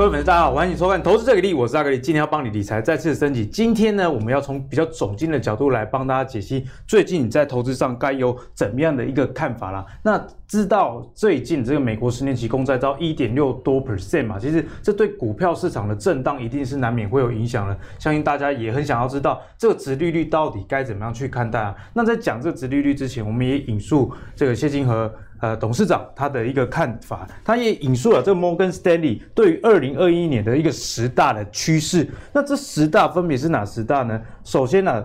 [0.00, 3.44] 各位粉丝，大家好，欢迎收看《投资最给力》，我是阿格力，今天要帮你理财再次升级。
[3.44, 9.84] 今天呢，我们要从比较总经的角度来帮大家解析最近你在投资上该有怎么样的一个看法啦。
[10.02, 10.18] 那
[10.48, 17.78] 知道最近这个美国十年期公债到一点六多 percent 嘛，其实这对股票市场的震荡一定是难免会有影响的。
[17.98, 21.76] 相信大家也很想要知道这个殖利率到底该怎么样去看待啊。
[21.92, 25.12] 那在讲这个殖利率之前，我们也引述这个谢金河。
[25.40, 32.08] 呃，董事长他的一个看法，他也引述了这个摩根斯丹利对于二零二一年的一个十大的趋势。
[32.32, 34.20] 那这十大分别是哪十大呢？
[34.44, 35.04] 首先呢，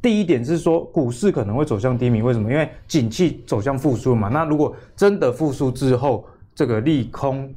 [0.00, 2.50] 第一点是说股市可能会走向低迷，为什么？
[2.50, 4.28] 因为景气走向复苏嘛。
[4.28, 7.52] 那如果真的复苏之后，这个利空。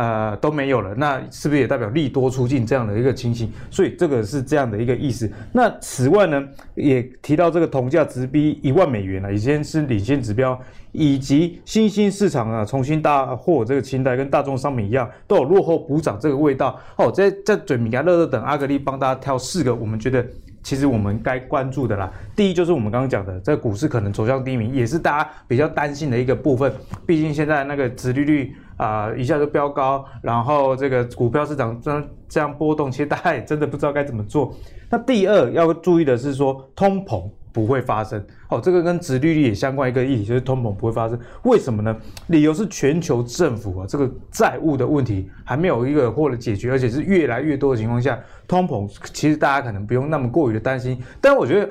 [0.00, 3.52] 呃，都没有了，那是不是也代表利多出尽这样的一个情形？
[3.70, 5.30] 所以这个是这样的一个意思。
[5.52, 6.42] 那此外呢，
[6.74, 10.58] 也提到这个铜价直逼一万美元了，以前是领先指标，
[10.92, 16.80] 以及新兴市场啊重新大货这个清代跟大宗商品一样，都有落后补涨这个味道。
[16.96, 20.24] 哦，在在嘴米干乐乐等阿格力帮大家挑四个，我们觉得
[20.62, 22.12] 其实我们该关注的啦。
[22.34, 26.72] 第一就是我们刚刚讲的，在股市可能走向低迷，也是大家比较担心的一个部分。
[27.06, 28.54] 毕竟现在那个殖利率。
[28.80, 34.54] 啊、一下就飙高，然后这个股票市场这样这样波动，其实大家也真的不知道该怎么做。
[34.88, 38.22] 那第二要注意的是说，通膨不会发生。
[38.48, 41.18] 哦，这个跟殖利率也相关一个议题，就是通膨不会发生。
[41.42, 41.96] 为什么呢？
[42.28, 51.00] 理由是全球政府啊，这个债务的问题还没有一个获得解决，而且是越来越多的情况下，通膨其实大家可能不用那么过于的担心。
[51.20, 51.70] 但我觉得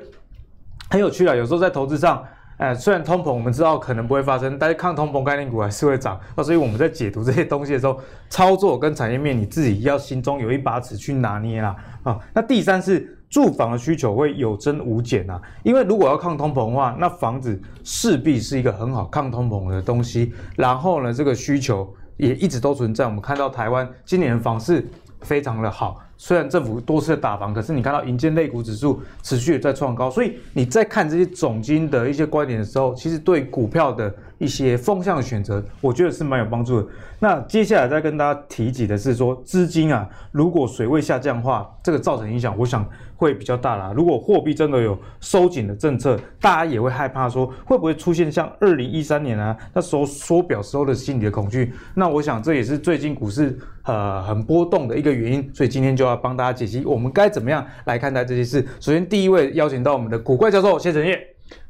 [0.89, 2.23] 很有趣啊，有时候在投资上。
[2.57, 6.19] 哎，虽然通膨我们知道可能不会发生，但是抗通膨概念股还是会涨。
[6.35, 7.97] 那所以我们在解读这些东西的时候，
[8.29, 11.73] 操作跟产业面你自己要心中有一把尺去拿捏啦。
[12.03, 20.33] 啊，那第三是住房的需求会有增无减啊，因为如果要抗通膨的话，那房子势必是一个很好抗通膨的东西。
[20.55, 21.87] 然后呢，这个需求
[22.17, 23.05] 也一直都存在。
[23.05, 24.83] 我们看到台湾今年房市
[25.21, 26.01] 非常的好。
[26.21, 36.87] 虽然政府多次的打房，可是你看到银建类股指数持续在创高，所以你在看这些总经的一些观点的时候，其实对股票的一些风向的选择，我觉得是蛮有帮助的。
[37.19, 42.83] 那接下来再跟大家提及的是说，资金啊，如果水位下降的话，这个造成影响，我想
[43.15, 43.93] 会比较大啦。
[43.95, 51.73] 如果货币真的有收紧的政策，大家也会害怕说，会不会出现像二零一三年啊那时候缩表时候的心理的恐惧？
[51.93, 53.59] 那我想这也是最近股市。
[53.83, 58.61] 呃，很波动的一个原因，所以今天就要帮大家解析，我们该怎么样来看待这些事。
[58.79, 61.19] 首先，第一位邀请到我们的股怪教授谢承业，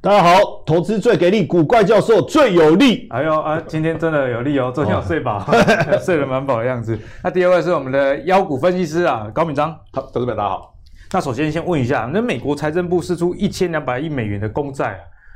[0.01, 3.07] 大家好，投资最给力，古怪教授最有力。
[3.11, 5.45] 哎呦啊，今天真的有力哦，昨天有睡饱，
[6.03, 6.97] 睡得蛮饱的样子。
[7.23, 10.73] 那第二位是我们的妖股分析师啊，高敏章，好，投资表大家好。
[11.11, 14.91] 那首先先问一下，那美国财政部释出一千两百亿美元的公债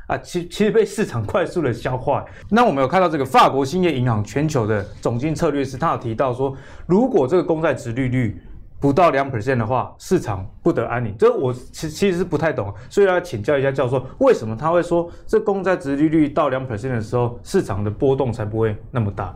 [0.08, 0.14] 啊。
[0.14, 2.22] 啊，其其实被市场快速的消化。
[2.50, 6.54] 那我们有看到这个法国兴业银行全球的总经策略师，他有提到说，
[6.86, 8.38] 如果这个公债殖利率
[8.84, 11.14] 不到两 percent 的话，市场不得安宁。
[11.18, 19.34] 这我其其实是不太懂，所以要请教一下教授，为什么他会说这公债殖利率到两 percent 的时候，市场的波动才不会那么大？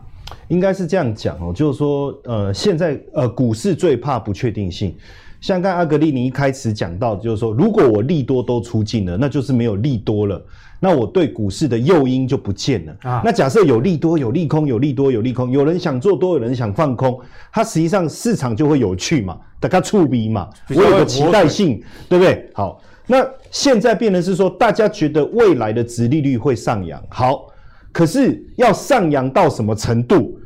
[0.49, 4.95] 应该是这样讲哦，就是说，呃，现在呃股市最怕不确定性。
[5.41, 10.39] 像刚阿格力，你一开始讲到，就是说，如果我利多都出尽了，那就是没有利多了，
[10.79, 12.95] 那我对股市的诱因就不见了。
[13.03, 17.19] 啊，那假设有利多、有利空、有利多、有利空，有人想做多，有人想放空，
[17.51, 22.49] 它实际上市场就会有趣嘛，大家触鼻嘛，我有个期待性，对不对？
[22.53, 27.47] 好，那现在变成是说，大家觉得未来的值利率会上扬，好，
[27.91, 30.39] 可是要上扬到什么程度？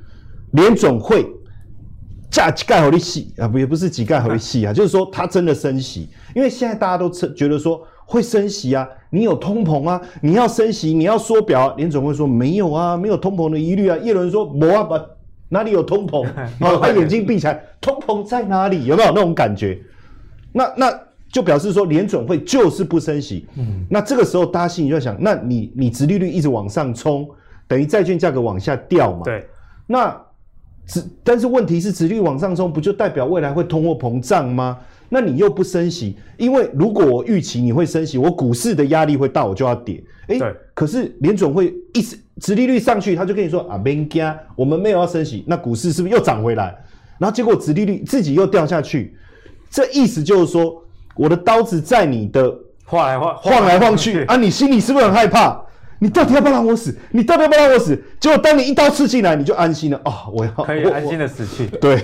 [0.51, 1.25] 联准会。
[2.31, 14.99] 加几盖好利息啊，不也不是几盖好利息啊，就是说它真的升息，因为现在大家都觉得说会升息啊，你有通膨啊，你要升息，你要缩表啊，联总会说没有啊，没有通膨的疑虑啊，叶伦说没啊，不
[15.49, 16.25] 哪里有通膨？
[16.61, 18.85] 哦，他眼睛闭起来，通膨在哪里？
[18.85, 19.79] 有没有那种感觉？
[20.51, 20.99] 那那
[21.31, 23.47] 就表示说联准会就是不升息。
[23.55, 27.27] 嗯，那这个时候大家心里就在想，那你你殖利率一直往上冲，
[27.67, 29.21] 等于债券价格往下掉嘛？
[29.23, 29.47] 对，
[29.88, 30.19] 那。
[31.23, 34.77] 但是问题是，殖利率往上冲，不就代表未来会通货膨胀吗？
[35.09, 40.03] 那你又不升息，因为如果我预期你会升息，我股市的压力会大，我就要跌。
[40.27, 40.55] 哎、欸，对。
[40.73, 46.75] 可是联准会一直殖利率上去，他就跟你说啊，没加，我们没有要升息，那股市是不是又涨回来？
[47.19, 49.15] 然后结果殖利率自己又掉下去，
[49.69, 50.83] 这意思就是说，
[51.15, 52.53] 我的刀子在你的
[52.85, 55.61] 晃来晃晃来晃去啊，你心里是不是很害怕？
[56.00, 56.95] 你到底要不要让我死？
[57.12, 57.95] 你到底要不要让我死？
[58.19, 60.34] 结果当你一刀刺进来，你就安心了啊、哦！
[60.34, 61.68] 我要可以安心的死去。
[61.80, 62.01] 对，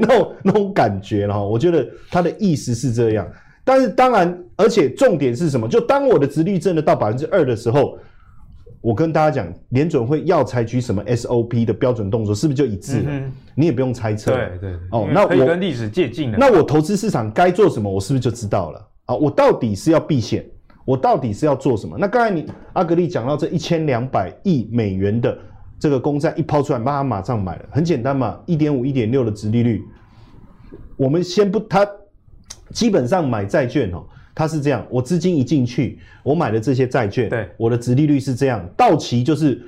[0.00, 3.26] 那种那种感觉哈，我觉得他的意思是这样。
[3.64, 5.68] 但是当然，而且重点是什么？
[5.68, 7.96] 就当我的殖利率真的到百分之二的时候，
[8.80, 13.04] 我跟大家讲，联准会要采取什么 SOP 的标准动作，是不是就一致了？
[13.08, 14.32] 嗯、你也不用猜测。
[14.32, 16.38] 对对，哦，那我可以跟历史借镜了。
[16.38, 18.88] 那我投资市场该做什么，我是不是就知道了？
[19.06, 20.44] 啊，我到底是要避险，
[20.84, 21.96] 我到底是要做什么？
[21.98, 25.38] 那刚才你阿格力讲到这一千两百亿美元的
[25.78, 29.82] 这个公债一抛出来，把它马上买了，很简单嘛，一点五、一点六的殖利率。
[30.96, 31.86] 我们先不，他
[32.70, 39.60] 基本上买债券哦，它是这样，我资金一进去，我买的这些债券，对，我的殖利率是这样，到期就是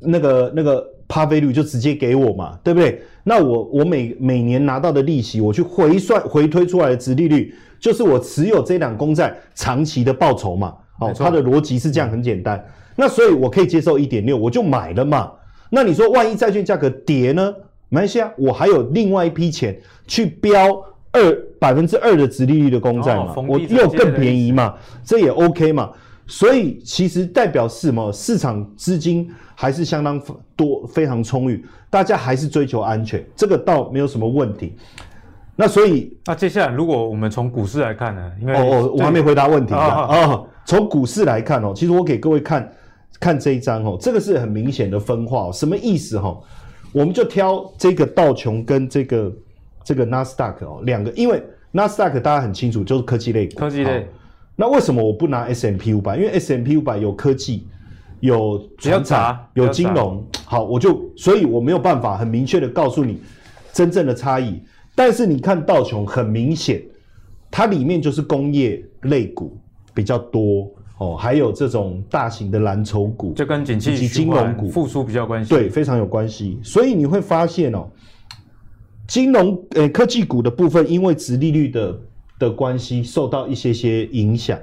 [0.00, 3.02] 那个那个趴费率就直接给我嘛，对不对？
[3.24, 10.74] 那我我每每年拿到的利息，我去回算回推出来的值利率，就是我持有这档公债长期的报酬嘛。
[11.00, 12.56] 哦，它的逻辑是这样，很简单。
[12.58, 12.64] 嗯、
[12.96, 15.30] 那所以我可以接受一点六，我就买了嘛。
[15.70, 17.52] 那你说万一债券价格跌呢？
[17.88, 20.82] 没关系啊，我还有另外一批钱去标
[21.12, 25.90] 二百分之二的值利率的公债嘛，哦、我又更便宜嘛，这也 OK 嘛。
[26.32, 28.10] 所以其实代表是什么？
[28.10, 30.18] 市场资金还是相当
[30.56, 34.74] 多，非常充裕，大家还是追求安全，这个倒没有什么问题。
[35.54, 38.32] 那所以，那接下来如果我们从股市来看呢？
[38.40, 40.06] 因为哦哦，我还没回答问题啊。
[40.08, 42.72] 哦，从股市来看哦，其实我给各位看
[43.20, 46.34] 看这一张哦，这个是很明显的分化，什么意思哈？
[46.92, 49.30] 我们就挑这个道琼跟这个
[49.84, 51.42] 这个纳斯达克哦，两个，因为
[51.72, 54.08] 纳斯达克大家很清楚就是科技类股，科技类。
[54.56, 56.16] 那为什么我不拿 S M P 五百？
[56.16, 57.66] 因为 S M P 五百有科技，
[58.20, 60.24] 有传产，有金融。
[60.44, 63.20] 好，我就所以我没有办法很明确的告诉你
[63.72, 64.60] 真正的差异。
[64.94, 66.82] 但是你看道琼，很明显，
[67.50, 69.56] 它里面就是工业类股
[69.94, 70.70] 比较多。
[70.98, 76.60] 哦，还有这种大型的蓝筹股，就跟景气以及金融股复苏比较关系，对，非常有关系。
[76.62, 77.88] 所以你会发现哦，
[79.08, 81.98] 金融呃科技股的部分，因为殖利率的
[82.46, 84.58] 的关系，受到一些些影响，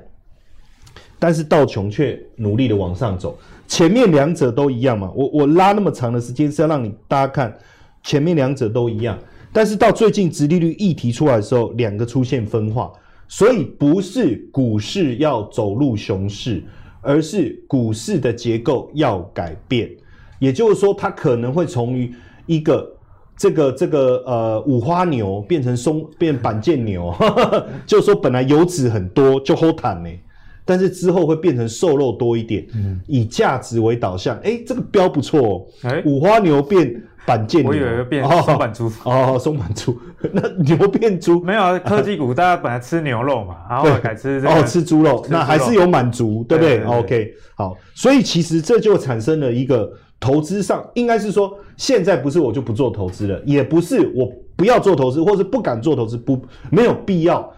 [1.17, 3.37] 但是道琼却努力的往上走。
[3.67, 7.57] 前面两者都一样嘛，我我拉那么长的时间是要让你大家看
[8.03, 9.17] 前面两者都一样，
[9.53, 12.91] 但是到最近殖利率议题出来的时候，两个出现分化。
[13.31, 16.63] 所以不是股市要走入熊市，
[16.99, 19.87] 而是股市的结构要改变。
[20.39, 22.11] 也就是说，它可能会从于
[22.47, 22.91] 一个
[23.39, 27.15] 这个这个呃五花牛变成松变板腱牛，
[27.87, 30.09] 就是说本来油脂很多就齁坦呢，
[30.65, 34.37] 但是之后会变成瘦肉多一点，嗯、以价值为导向。
[34.43, 37.01] 哎，这个标不错哦，欸、五花牛变。
[37.25, 38.91] 板腱，我以为变松板猪。
[39.03, 39.95] 哦，松板猪，
[40.33, 41.39] 那牛变猪。
[41.43, 41.77] 没有啊？
[41.77, 56.39] 科技股大家本来吃牛肉嘛， 然后改吃哦吃猪肉，那还是有满足，对不对？OK，好，所以其实这就产生了一个投资上，应该是说现在不是我就不做投资了，也不是我不要做投资，或是不敢做投资，不
[56.69, 57.51] 没有必要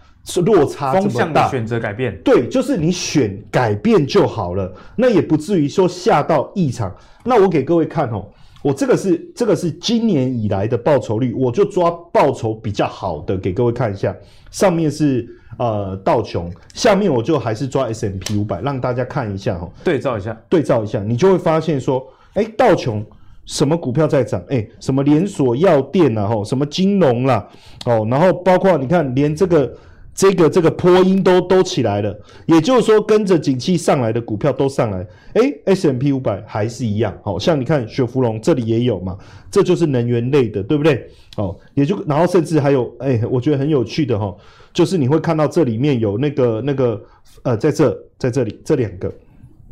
[0.44, 6.94] 落差这么大，选择改变，对，就是你选改变就好了，那也不至于说吓到异常。
[7.24, 8.26] 那我给各位看哦。
[8.62, 14.14] 我这个是这个是今年以来的报酬率，我就抓报酬比较好的给各位看一下。
[14.52, 15.28] 上面是
[15.58, 23.04] 呃道琼，下面我就还是抓 S M P 五百，让大家看一下哈，对照一下，对照一下，你就会发现说，哎，道琼
[23.44, 24.42] 什么股票在涨？
[24.48, 27.48] 哎，什么连锁药店啊，吼，什么金融啦，
[27.86, 29.72] 哦，然后包括你看，连这个。
[30.14, 32.14] 这个这个波音都都起来了，
[32.44, 34.98] 也就是说跟着景气上来的股票都上来，
[35.32, 39.16] 诶，S M P 五百还是一样，好像你看雪佛龙这里也有嘛，
[39.50, 41.08] 这就是能源类的，对不对？
[41.38, 44.36] 哦，也就然后甚至还有，诶我觉得很有趣的哈，
[44.74, 47.02] 就是你会看到这里面有那个那个
[47.42, 49.10] 呃，在这在这里这两个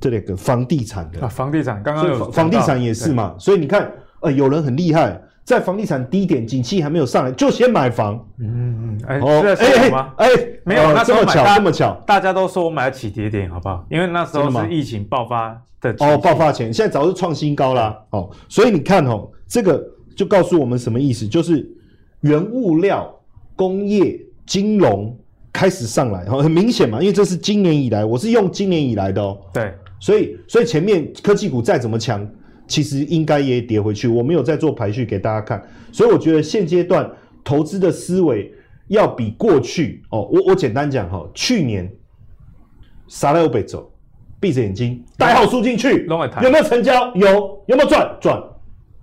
[0.01, 3.91] 这两个房地产的啊，房地产刚刚有房地产也是嘛，所以你看，
[4.21, 5.21] 呃，有人很厉害。
[5.43, 8.15] 在房地产低点，景气还没有上来，就先买房。
[8.39, 10.13] 嗯嗯，哎，是在说吗？
[10.17, 10.29] 哎，
[10.65, 13.85] 没有，那这么巧，这么巧，大家都说我买得起跌点，好不好？
[13.91, 17.99] 因为那时候是疫情爆发的哦，爆发前，现在早就创新高啦。
[18.11, 21.27] 哦，所以你看哦，这个就告诉我们什么意思？
[21.27, 21.69] 就是
[22.21, 23.13] 原物料、
[23.57, 25.19] 工业、金融
[25.53, 29.37] 开始上来，很明显嘛，因为这是今年以来，我是用今年以来的哦。
[29.53, 32.29] 对，所以所以前面科技股再怎么强。
[32.67, 37.11] 其实应该也跌回去，我没有在做排序给大家看，所以我觉得现阶段
[37.43, 38.55] 投资的思维
[38.87, 41.93] 要比过去哦，我我简单讲哈，去年
[43.09, 43.93] 啥都北走，
[44.39, 47.13] 闭着眼睛带好输进去，有没有成交？
[47.17, 48.17] 有，有没有赚？
[48.21, 48.41] 赚。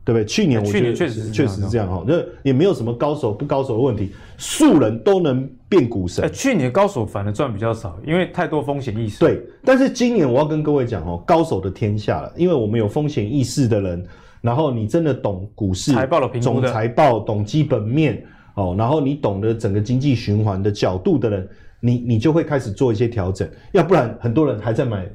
[0.07, 0.23] 对不对？
[0.23, 6.31] 去年我觉得确实确实是这样哈，那也没有什么高手不高手的问题，素人都能变股神。
[6.31, 9.19] 去年高手反而赚比较少，因为太多风险意识。
[9.19, 14.01] 对，但是今年我要跟各位讲哦，高手的天下了，因为我们有风险意识的人，
[14.39, 18.23] 然后你真的懂股市，财报的评估的，懂财报，懂基本面
[18.53, 21.49] 哦，然后你懂得整个经济循环的角度的人，
[21.81, 25.05] 你你就会开始做一些调整，要不然很多人还在买。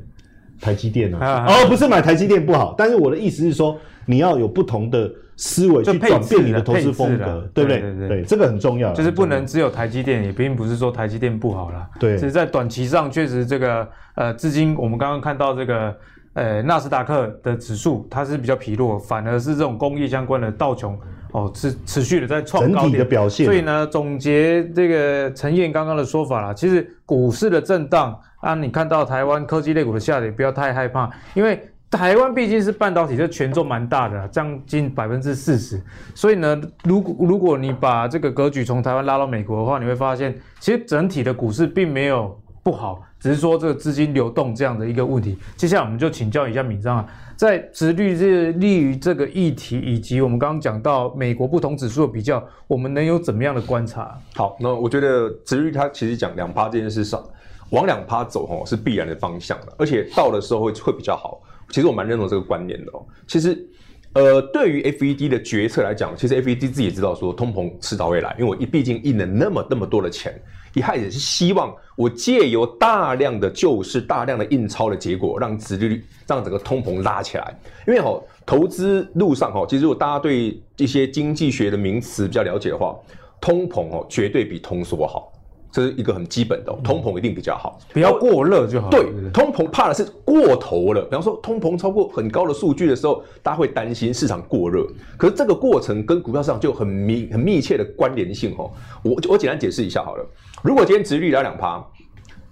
[0.60, 1.44] 台积电啊。
[1.48, 7.80] 哦，不是买台积电不好，但是我的意思是说，你要有不同的思维去转变你的投资风格，对不对？
[7.80, 8.92] 对对对，这个很重要。
[8.92, 11.88] 就是不能只有台积电，也并不是说台积电不好啦。
[11.98, 15.94] 对，只是在短期上确实这个呃资金，我们刚刚看到这个。
[16.34, 20.98] 呃，纳斯达克的指数它是比较疲弱，反而是这种工业相关的道琼
[21.32, 23.44] 哦，是持续的在创高点的表现。
[23.44, 35.78] 所以呢，总结这个陈燕刚刚的说法啦，其实股市的震荡啊，你看到台湾科技类股的下跌，不要太害怕，因为台湾毕竟是半导体这权重蛮大的，将近百分之四十。
[36.14, 43.02] 所以呢，如果如果你把这个格局从台湾拉到美国的话，你会发现，其实整体的股市并没有不好。
[43.20, 47.06] 只是说这个资金流动这样的一个问题，接下来我们就请教一下闵漳啊，
[47.36, 54.18] 在直率是利于这个议题，以及我们刚刚讲到美国不同指数的比较，我们能有怎么样的观察？
[54.34, 57.22] 好，那我觉得直率它其实讲两趴这件事上，
[57.70, 61.40] 往两趴走吼是必然的方向的，而且到的时候会会比较好。
[61.72, 63.04] 其实我蛮认同这个观念的哦。
[63.26, 63.66] 其实，
[64.12, 70.40] 呃，对于 FED 的决策来讲，其实 FED 自己也知道说通膨迟早会来，因为我一毕竟印了那么那么多的钱。
[70.74, 77.54] 一开始是希望我借由大量的救市、大量的印钞的结果，让殖利率让整个通膨拉起来。
[77.86, 82.94] 因为吼投资路上吼，其实如果大家对一些经济学的名词比较了解的话，
[83.40, 85.31] 通膨哦绝对比通缩好。
[85.72, 88.90] 这是一个很基本的，通膨一定比较好，不要过热就好。
[88.90, 91.02] 对，通膨怕的是过头了。
[91.06, 94.86] 比方说，通膨超过很高的数据的时候，大家会担心市场过热。
[95.16, 98.70] 可是这个过程跟股票市场就很密、很密切的关联性哦。
[99.02, 100.26] 我我简单解释一下好了。
[100.62, 101.82] 如果今天殖利率来两趴，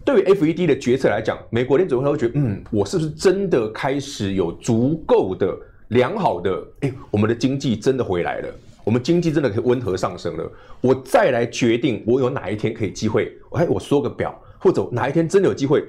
[0.02, 5.54] 对于 FED 的决策来讲，美国联准会会觉得，嗯，我是不是真的开始有足够的
[5.88, 8.48] 良好的，哎，我们的经济真的回来了。
[8.90, 15.84] 我们经济真的可以温和上升了，我再来决定我有哪一天可以机会，哎，我说个表，或者哪一天真的有机会，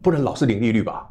[0.00, 1.06] 不能老是零利率吧？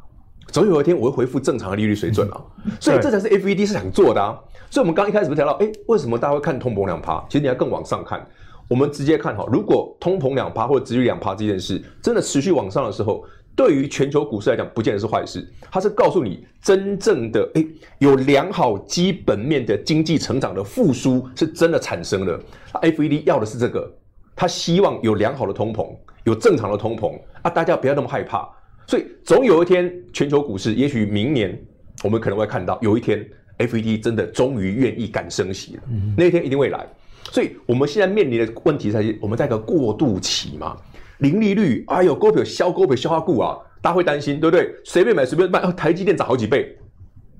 [0.47, 2.41] 总有一天我会恢复正常的利率水准啊！
[2.79, 4.35] 所以这才是 FED 是想做的啊！
[4.71, 7.23] 所以我们刚一开始不是聊到，哎，为什么大家会看通膨两趴？
[7.29, 8.27] 其实你要更往上看，
[8.67, 13.23] 我们直接看哈，如果通膨两趴或者殖利率两趴这件事真的持续往上的时候。
[13.57, 15.45] 对于全球股市来讲，不见得是坏事。
[15.71, 22.39] 它是告诉你，真正的诶有良好基本面的经济成长的复苏是真的产生了。
[22.83, 23.91] FED 要的是这个，
[24.35, 25.89] 他希望有良好的通膨，
[26.23, 28.47] 有正常的通膨啊，大家不要那么害怕。
[28.85, 31.59] 所以总有一天，全球股市，也许明年
[32.03, 35.83] 我们可能会看到，有一天 FED 真的终于愿意敢升息了。
[35.89, 36.87] 嗯、那一天一定会来。
[37.31, 40.77] 所以我们现在面临的问题是，我们在一个过渡期嘛。
[41.19, 44.73] 零利率，哎呦，股票消股票消化股啊，大家会担心，对不对？
[44.83, 46.77] 随便买随便卖，哦，台积电涨好几倍，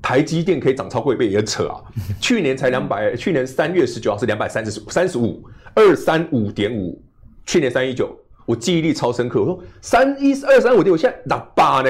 [0.02, 1.82] 台积电可以涨超过一倍也扯啊！
[2.20, 5.44] 去年才两百，去年三月十九号是两百三十三十五
[5.76, 7.02] 二三五点五，
[7.46, 8.16] 去年三一九，
[8.46, 11.90] 我记忆力超深刻，我说三一二三五点五，现在打八呢，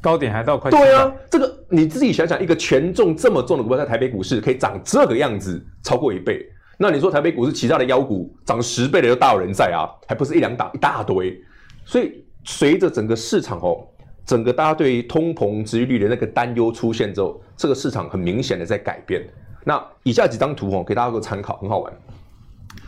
[0.00, 0.70] 高点还到快。
[0.70, 6.46] 对啊，这个你自己想想，一个权重这么重的股票在台北股市可以涨这个样子，超过一倍。
[6.78, 11.42] 那你说台北股市其他的妖股涨十倍的都大有人在啊，还不是一两档一大堆？
[11.84, 13.86] 所以随着整个市场哦，
[14.26, 19.26] 整个大家对于通膨殖利率的那个担忧出现之后，这个市场很明显的在改变。
[19.64, 21.92] 那以下几张图哦，给大家做参考，很好玩。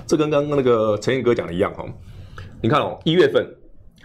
[0.07, 1.89] 这跟刚刚那个陈彦哥讲的一样哦。
[2.61, 3.47] 你看哦，一月份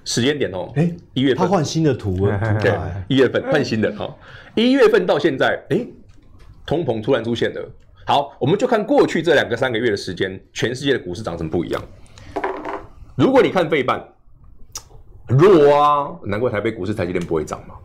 [0.06, 2.74] 时间点哦，哎，一月份他换新的图了，对，
[3.08, 4.16] 一月份换新的哈，
[4.56, 5.86] 一月份到现在，哎，
[6.66, 7.70] 通膨突然出现了。
[8.06, 11.82] 好，我们就看过去这两个三个月的时间，全世界的股市涨成不一样。
[13.16, 14.04] 如果你看费半
[15.28, 17.76] 弱啊，难怪台北股市台积电不会涨嘛。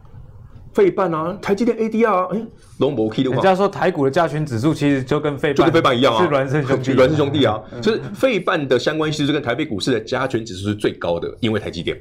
[0.74, 2.40] 费半啊，台积电 ADR 啊，哎，
[2.78, 7.62] 龙博 K 的话，人家说台股的加权指数其实就跟费半就跟费半一样啊，是孪生兄弟，孪生兄弟啊。
[7.80, 11.96] 就是费半的相关系数跟台北股市的加权指数是最高的，因为台积电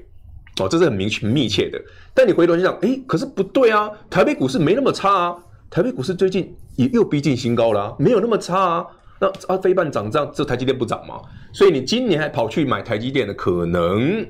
[0.59, 1.79] 哦，这是很明很密切的。
[2.13, 5.35] 但你回头去想，哎，可是不对啊，台北股市没那么差啊。
[5.69, 8.87] 台北股市最近也又逼近新高了，啊，没有那么差啊。
[9.19, 11.19] 那啊，费半涨这样，这台积电不涨嘛？
[11.51, 14.25] 所以你今年还跑去买台积电的可能，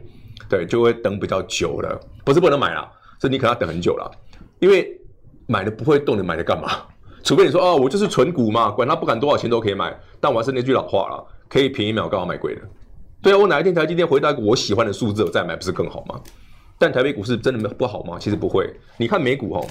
[0.47, 1.99] 对，就会等比较久了。
[2.23, 2.89] 不是不能买啦，
[3.21, 4.09] 是你可能要等很久了，
[4.59, 4.89] 因为
[5.45, 6.69] 买的不会动，你买的干嘛？
[7.21, 9.93] 除非你说啊，我就是存股嘛，管它不管多少钱都可以买。
[10.21, 12.61] 但我还是那句老话了，可以便宜买，我干嘛买贵的？
[13.21, 16.19] 对啊，我哪一天台积电回到一个我喜欢的数字，我再买不是更好吗？
[16.79, 18.17] 但台北股市真的不好吗？
[18.17, 18.73] 其实不会。
[18.95, 19.67] 你看美股哦。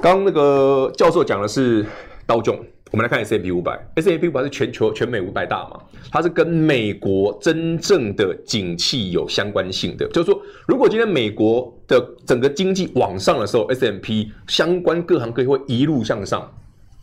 [0.00, 1.84] 刚那个教授讲的是
[2.24, 2.56] 道琼，
[2.92, 5.80] 我们来看 S&P 五百，S&P 五百是全球全美五百大嘛，
[6.12, 16.48] 它是跟美国真正的景气有相关性的，就是说，如果今天美国的整个经济往上的时候，S M P 相关各行各业会一路向上，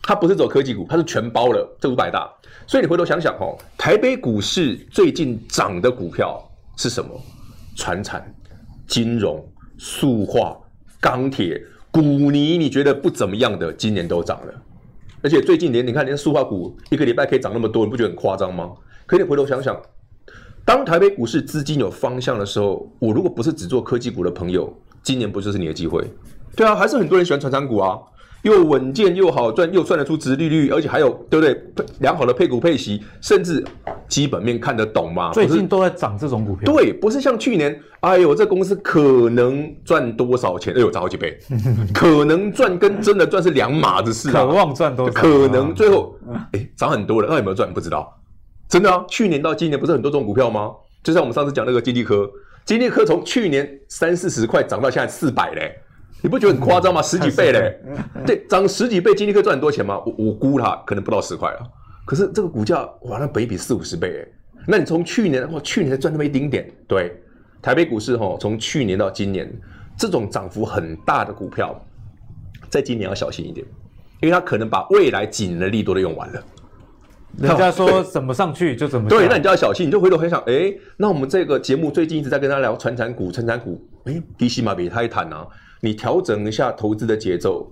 [0.02, 2.26] 它不是走科技股，它是全包了这五百大，
[2.66, 6.42] 所以你回头想想哦，台北股市最近涨的股票
[6.78, 7.10] 是什么？
[7.76, 8.34] 传产、
[8.86, 10.56] 金融、塑化。
[10.98, 11.62] 钢铁、
[11.96, 14.52] 股泥，你觉得不怎么样的，今年都涨了。
[15.22, 18.70] 而且最近连你看，连塑化股一个礼拜可以涨那么多，你不觉得很夸张吗？
[19.06, 19.80] 可以回头想想，
[20.62, 24.70] 当台北股市资金有方向的时候，我如果不是只做科技股的朋友，
[25.02, 26.06] 今年不就是你的机会？
[26.54, 27.98] 对啊，还是很多人喜欢传产股啊。
[28.46, 31.84] 又稳健又好赚，又算得出值利率，而且还有对不对？
[31.98, 33.64] 良好的配股配息，甚至
[34.08, 35.32] 基本面看得懂嘛？
[35.32, 36.72] 最近都在涨这种股票。
[36.72, 40.72] 对，不是像去年，哎呦，这公司可能赚多少钱？
[40.74, 41.36] 哎呦，涨好几倍，
[41.92, 44.32] 可能赚跟真的赚是两码子事啊。
[44.32, 45.20] 渴望赚多少？
[45.20, 46.16] 可能最后
[46.52, 47.74] 哎涨很多了，那有没有赚？
[47.74, 48.16] 不知道。
[48.68, 50.70] 真的啊，去年到今年不是很多这种股票吗？
[51.02, 52.30] 就像我们上次讲那个金利科，
[52.64, 55.74] 金利科从去年三四十块涨到现在四百嘞。
[56.22, 57.00] 你不觉得很夸张吗？
[57.02, 57.78] 十几倍嘞，
[58.26, 59.98] 对，涨十几倍，金立科赚很多钱吗？
[60.04, 61.60] 我我估它可能不到十块了。
[62.04, 64.28] 可是这个股价哇，那本益比四五十倍哎。
[64.66, 67.12] 那你从去年哇，去年才赚那么一丁点，对，
[67.62, 69.48] 台北股市哈，从去年到今年，
[69.96, 71.80] 这种涨幅很大的股票，
[72.68, 73.66] 在今年要小心一点，
[74.20, 76.42] 因为它可能把未来几年的利多都用完了。
[77.38, 85.46] 人家说怎么上去就怎么对，那你就要小心，你就回头很想，哎，那我们这个节目最近一直在跟他聊传产股，传产股，哎，低息嘛，别太谈啊。
[85.80, 87.70] 你调整一下投资的节奏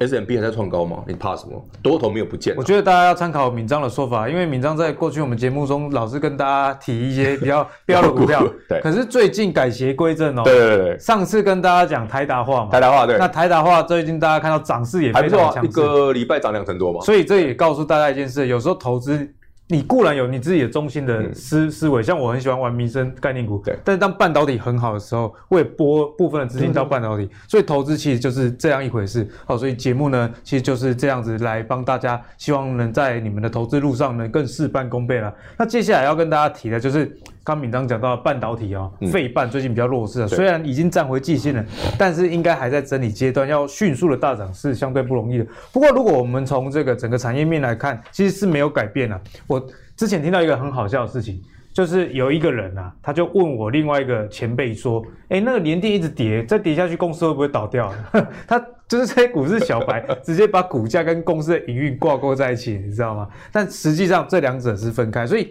[0.00, 1.02] S M B 还在创高吗？
[1.08, 1.60] 你怕什么？
[1.82, 2.54] 多头没有不见。
[2.56, 8.80] 我觉得大家要参考闵章的说法，因为闵章在过去我们节目中老是跟大家提一些比较 标的股票，对。
[8.80, 10.42] 可是最近改邪归正哦。
[10.44, 10.98] 对对对。
[11.00, 12.70] 上次跟大家讲台达化嘛。
[12.70, 13.18] 台达化对。
[13.18, 17.00] 那台达化最近大家看到涨势也非常强势，一个礼拜涨两成多嘛。
[17.00, 19.28] 所以这也告诉大家一件事：有时候投资。
[19.70, 23.78] 你固然有你自己的中心的思、嗯、思维，像我很喜欢玩民生概念股，对。
[23.84, 29.28] 但是当半导体很好的时候，会拨部分的资金到半导体，所以投资其实就是这样一回事。
[29.44, 35.32] 好，所以节目呢，其实就是这样子来帮大家，希望能在你们的投资路上呢更事半功倍了。
[35.58, 37.16] 那接下来要跟大家提的就是。
[37.48, 41.64] 刚闵漳讲到半导体哦，费半最近比较弱势啊，虽然已经站回季线了，
[41.96, 45.46] 但是应该还在整理阶段，要迅速的大涨是相对不容易的。
[45.72, 49.18] 不过如果我们从这个整个产业面来看，其实是没有改变啊。
[49.46, 51.40] 我之前听到一个很好笑的事情，
[51.72, 57.90] 就是有一个人啊，他就问我另外一个前辈说：“哎，那个联电一直跌，再跌下去公司会不会倒掉？”
[58.46, 63.26] 他就是这些股市小白， 直接把股价跟公司的营运挂钩在一起，你知道吗？
[63.50, 65.48] 但实际上这两者是分开，所以。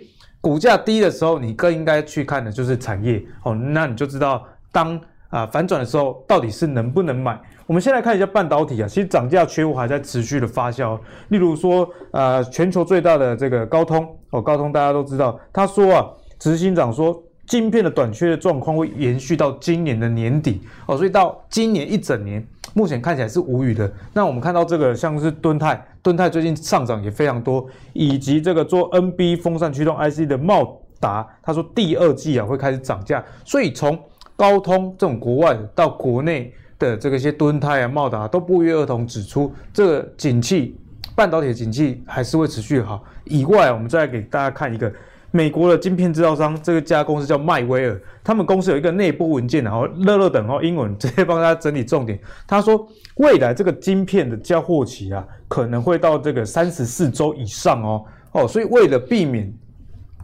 [0.47, 4.97] 股价低的时候，你更应该去看的就是产业哦，那你就知道当
[5.29, 7.37] 啊、反转的时候，到底是能不能买。
[7.65, 10.97] 我们先来看一下半导体啊，其实涨价缺货还在持续的发酵。
[11.27, 16.07] 例如说，呃，全球最大的这个高通哦，高通大家都知道，他说啊，
[16.39, 22.45] 执行长说，晶片的短缺的状况会延续到今年的年底哦，所以到今年一整年。
[22.73, 23.91] 目前看起来是无语的。
[24.13, 33.23] 那我们看到这个像是敦泰，敦泰最近上涨也非常多，以及这个做 NB 风扇驱动 IC 的茂达，他说第二季啊会开始涨价。
[33.43, 33.97] 所以从
[34.35, 40.77] 高通这种国外到国内的这个些敦泰啊、茂达都不约而同指出，这个景气
[41.15, 43.03] 半导体的景气还是会持续好。
[43.23, 44.91] 以外，我们再来给大家看一个。
[45.37, 52.19] 美国的晶片制造商，这个家公司叫迈威尔，他们公司有一个内部文件，然后乐乐等哦，英文直接帮大家整理重点。
[52.47, 59.53] 他说，未来这个晶片的交货期啊，可能会到这个三十四周以上哦哦，所以为了避免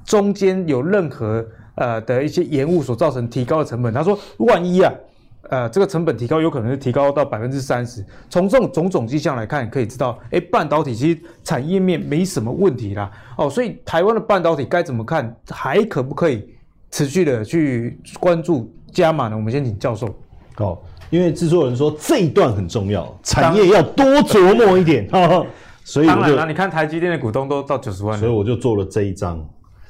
[0.03, 1.45] 中间有任何
[1.75, 4.91] 呃的一些延误所造成提高的成本，他说，万一啊。
[5.49, 8.03] 呃，这个成本提高有可能是提高到百分之三十。
[8.29, 13.11] 从这种种种迹象来看，可以知道，哎，半导体其实产业面没什么问题啦。
[13.37, 15.35] 哦，所以台湾的半导体该怎么看？
[15.49, 16.47] 还可不可以
[16.91, 19.35] 持续的去关注加码呢？
[19.35, 20.15] 我们先请教授。
[20.57, 20.77] 哦，
[21.09, 25.07] 因为制作人说这一段很重要，产业要多琢磨一点。
[25.83, 29.45] 所以当然了，你看台积电的股东都到九十万，所以我就做了这一张。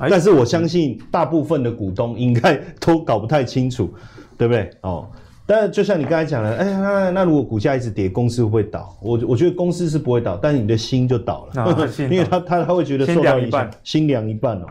[0.10, 3.94] 但是我相信大部分的股东应该都搞不太清楚，
[4.36, 4.68] 对不对？
[4.82, 5.08] 哦。
[5.46, 8.98] 但就像你刚才讲的，哎、欸，那那如果股价一直跌，公司会不会倒？
[9.02, 14.66] 我我觉得公司是不会倒，但是你的心就倒了，啊、 因为他他他会觉得受到影响，心凉一半哦。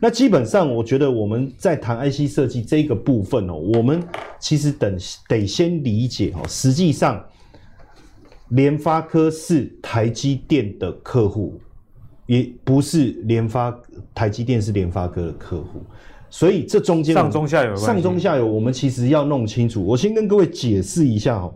[0.00, 4.02] 那基本上，我觉得我们在谈 IC 设计这个部分哦，我们
[4.38, 7.22] 其实等得先理解哦，实际上
[8.48, 11.60] 联发科是台积电的客户，
[12.26, 13.74] 也不是联发
[14.14, 15.82] 台积电是联发科的客户。
[16.34, 19.80] 所以这中间上中下游，上中下游，我们其实要弄清楚。
[19.86, 21.48] 我先跟各位解释一下哈，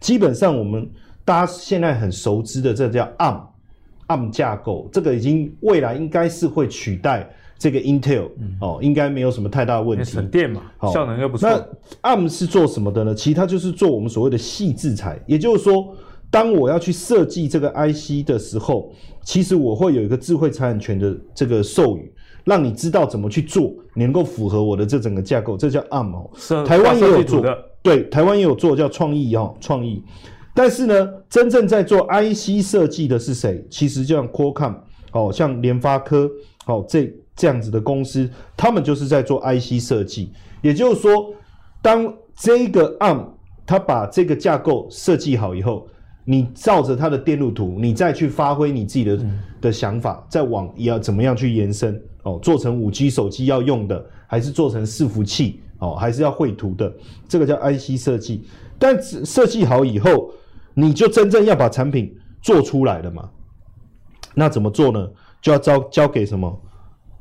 [0.00, 0.90] 基本上我们
[1.22, 10.04] 大家现在很熟知的，这叫 ARM，ARM 架构，这个已经未来应该是会取代这个 Intel 哦，应该没有什么太大的问题。
[10.04, 11.50] 省电嘛，效能又不错。
[11.50, 13.14] 那 ARM 是做什么的呢？
[13.14, 15.94] 其实它就是做我们所谓的细制材，也就是说，
[16.30, 18.90] 当我要去设计这个 IC 的时候，
[19.22, 22.10] 其实我会有一个智慧财产权的这个授予。
[22.44, 26.64] 让你知道怎么去做，你能够符合我的这整个架构，这叫 ARM 哦。
[26.64, 27.44] 台湾也有做，
[27.82, 30.02] 对，台湾也有做叫创意哦，创意。
[30.54, 33.64] 但是呢，真正在做 IC 设计的是谁？
[33.70, 34.76] 其实就像 Qualcomm
[35.12, 36.30] 哦，像联发科
[36.66, 40.30] 哦，这这样子的公司，他们就是在做 IC 设计。
[40.60, 41.32] 也就是说，
[41.80, 43.24] 当这个 ARM
[43.64, 45.88] 它把这个架构设计好以后，
[46.24, 56.92] 你照着它的电路图，你再去发挥你自己的、嗯、的想法，再往要怎么样去延伸哦，做成五 G 手机要用的，还是做成伺服器哦，还是要绘图的，
[57.28, 58.44] 这个叫 IC 设计。
[58.78, 60.30] 但设计好以后，
[60.74, 63.28] 你就真正要把产品做出来了嘛？
[64.34, 65.08] 那怎么做呢？
[65.40, 66.60] 就要交交给什么？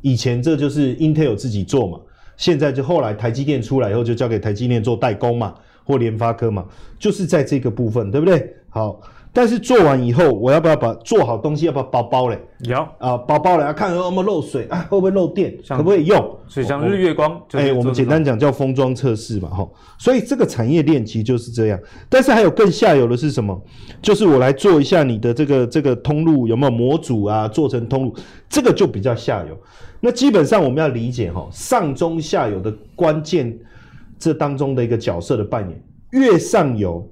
[0.01, 1.99] 以前这就是 Intel 自己做嘛，
[2.37, 6.65] 现在就后来台积电出来以后，就交给台积电做代工嘛，或联发科嘛，
[6.99, 8.55] 就是在这个部分，对不对？
[8.69, 9.01] 好。
[9.33, 12.37] 但是做完以后，我要不要把做好东西要不要包包嘞？
[12.65, 16.37] 有啊，包包嘞，看有没有漏水啊，会不会漏电，可不可以用？
[16.49, 19.65] 所以像日月光，哎、欸，我们简单讲叫封装测试嘛，哈。
[19.97, 21.79] 所以这个产业链其实就是这样。
[22.09, 23.57] 但是还有更下游的是什么？
[24.01, 27.47] 就是我来做一下你的这个这个通路有没有模组啊？
[27.47, 28.15] 做成通路，
[28.49, 29.57] 这个就比较下游。
[30.01, 33.57] 那基本上我们要理解哈，上中下游的关键
[34.19, 37.09] 这当中的一个角色的扮演，越上游。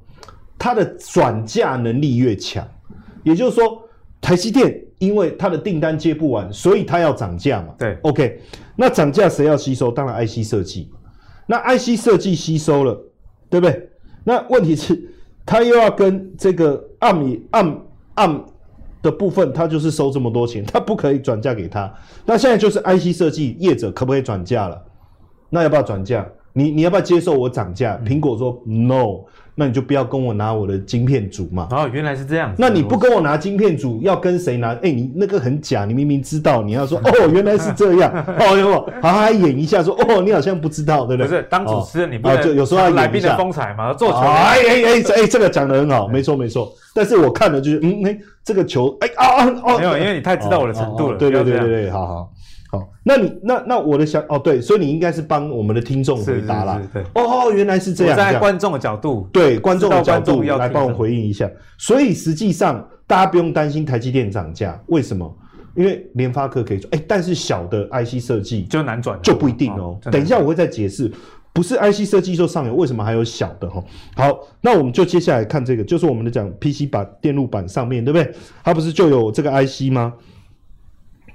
[0.60, 2.68] 它的转嫁能力越强，
[3.24, 3.82] 也就是说，
[4.20, 7.74] 台积电因为它的订单接不完，所以它要涨价嘛。
[7.80, 8.42] 对，OK，
[8.76, 9.90] 那涨价谁要吸收？
[9.90, 10.92] 当然 IC 设计。
[11.48, 12.94] 那 IC 设计吸收了，
[13.50, 13.90] 对不对？
[14.26, 15.02] 那问题是，
[15.46, 17.78] 它又要跟这个 ARM ARM
[18.16, 18.44] ARM
[19.02, 21.92] 的部分，它就是收这么多钱，它不可以转嫁给他。
[22.26, 24.80] 那现在就是 IC 设计业者可不可以转嫁了？
[25.50, 26.28] 那要不要转嫁？
[26.60, 28.00] 你你要不要接受我涨价？
[28.06, 29.22] 苹、嗯、果说 No。
[29.56, 31.68] 那你就不要跟我拿我的晶片组嘛。
[31.72, 32.56] 哦，原来是这样。
[32.58, 34.70] 那你不跟我拿晶片组，要跟谁拿？
[34.76, 36.64] 哎、欸，你那个很假，你明明知道。
[36.64, 38.10] 你要说 哦，原来是这样。
[38.40, 38.90] 哦，有没有？
[39.02, 41.28] 好，还演一下说哦，你好像不知道，对不对？
[41.28, 44.20] 不是，当主持人你不能、哦、就有时候要演一下来宾的风采嘛，做球。
[44.20, 46.72] 哎哎哎哎，这个讲得很好，没错没错。
[46.96, 51.18] 但是我看了就是，嗯，哎，这个球，哎啊啊哦，没有，因为你太知道我的程度了。
[51.18, 52.32] 对对对对对，好好。
[52.72, 56.80] 好，那你那那我的想哦，对，所以你应该是帮我们的听众回答啦。
[56.94, 58.16] 对哦，原来是这样。
[58.16, 61.50] 站在观众的角度，对观众的角度来帮我回应一下。
[61.80, 65.36] 所以实际上大家不用担心台积电涨价，为什么？
[65.76, 69.98] 因为联发科可以做，哎，但是小的 IC 设计就难转，就不一定哦。
[70.12, 71.10] 等一下我会再解释，
[71.54, 73.82] 不是 IC 设计就上游，为什么还有小的哈？
[74.16, 78.32] 好，那我们就接下来看这个，就是我们的讲 PC 板电路板上面对不对？
[78.64, 80.14] 它不是就有这个 IC 吗？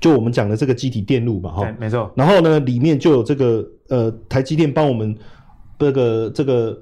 [0.05, 2.13] 就我们讲的这个机体电路嘛，哈，没错。
[2.15, 5.17] 然后呢，里面就有这个呃，台积电帮我们
[5.79, 6.79] 这个这个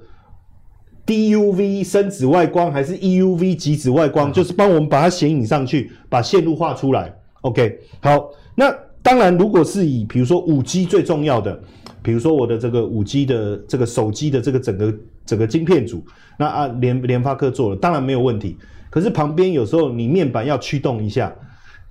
[1.05, 7.15] DUV 深紫外光还是 EUV 极紫外光，嗯、就是帮我们把它显影上去，把线路画出来。
[7.43, 8.29] OK，好。
[8.55, 8.69] 那
[9.01, 11.57] 当然，如果是以比如说五 G 最重要的，
[12.01, 14.93] 比如说我的这个五 G 的这个手机的这个整个
[15.25, 16.05] 整个晶片组，
[16.37, 18.57] 那啊联联发科做了，当然没有问题。
[18.89, 21.33] 可是旁边有时候你面板要驱动一下。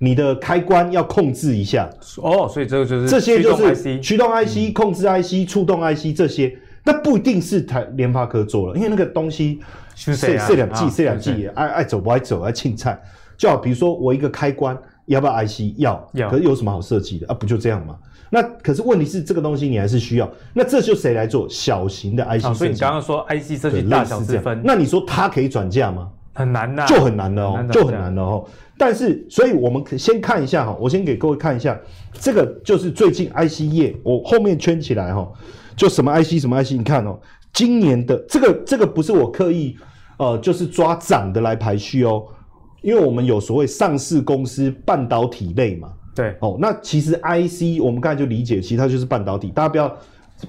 [0.03, 1.89] 你的开关要控制一下。
[2.17, 9.61] 哦，所以这个就是这些就是驱动 IC、控制 IC、触动 IC 这些，那不一定是台联发科做了，因为那个东西
[9.95, 13.01] 是这两 G、这两 G 爱爱走不爱走爱青菜，
[13.37, 17.27] 就好比如说我一个开关要不要 IC 要，要，可是有什么好设计的？
[17.27, 17.33] 啊？
[17.33, 17.95] 不就这样吗？
[18.29, 21.47] 那可是问题是这个东西你还是需要，那这就谁来做？
[21.47, 22.55] 小型的 IC 设计？
[22.55, 26.09] 所以你刚刚说 IC 设计大小之分，那你说它可以转嫁吗？
[26.33, 28.45] 很难呐，就很难了哦，就很难了哦。
[28.77, 31.79] 但是，所以我们先看一下哈，我先给各位看一下，
[32.13, 35.31] 这个就是最近 IC 业，我后面圈起来哈，
[35.75, 37.19] 就什么 IC 什么 IC，你看哦，
[37.53, 39.77] 今年的这个这个不是我刻意
[40.17, 42.25] 呃，就是抓涨的来排序哦，
[42.81, 46.35] 因为我们有所谓上市公司半导体类嘛，对。
[46.39, 49.95] 哦，那其实 IC 我们刚才就理解，其实它就是半导体，大家不要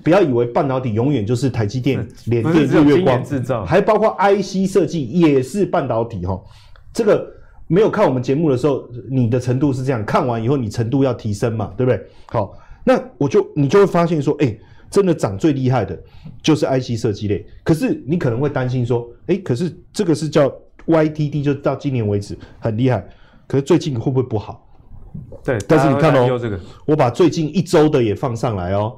[0.03, 6.41] 不要以为半导体永远就是台积电、联电、日月光制造，还包括 IC 设计也是半导体哈，
[6.93, 7.33] 这个。
[7.67, 10.05] 没有看我们节目的时候，你的程度是这样。
[10.05, 12.07] 看完以后，你程度要提升嘛，对不对？
[12.27, 12.53] 好，
[12.85, 14.55] 那我就你就会发现说，哎，
[14.91, 15.99] 真的涨最厉害的，
[16.43, 17.45] 就是 IC 设计类。
[17.63, 20.53] 可是你可能会担心说，哎，可是这个是叫
[20.87, 23.03] YTD，就到今年为止很厉害，
[23.47, 24.69] 可是最近会不会不好？
[25.43, 26.39] 对，但是你看哦，
[26.85, 28.95] 我把最近一周的也放上来哦，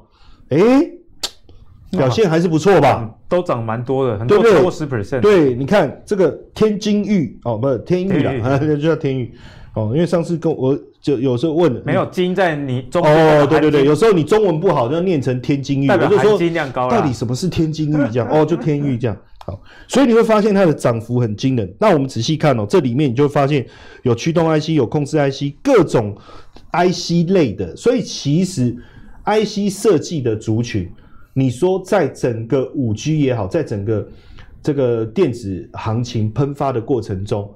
[0.51, 0.91] 哎。
[1.93, 3.09] 表现还是不错吧？
[3.29, 5.21] 都涨蛮多的，很多超过十 percent。
[5.21, 9.33] 对，你看这个天津玉哦，不是天玉啦， 就叫天玉
[9.73, 9.93] 哦。
[9.95, 16.91] 因为上次跟我就有时候问，没有金在你中哦，对对对，有时候你中文不好就要念成天津玉，代表含金量高。
[16.91, 18.09] 到底什么是天津玉？
[18.13, 19.17] 这样哦，就天玉这样。
[19.47, 21.73] 好，所以你会发现它的涨幅很惊人。
[21.79, 23.65] 那我们仔细看哦，这里面你就会发现
[24.03, 26.15] 有驱动 IC，有控制 IC，各种
[26.73, 27.75] IC 类的。
[27.77, 28.77] 所以其实
[29.27, 30.91] IC 设计的族群。
[31.35, 34.09] 你说在整个五 G 也好，在整个
[34.63, 37.53] 这个电子行情喷发的过程中，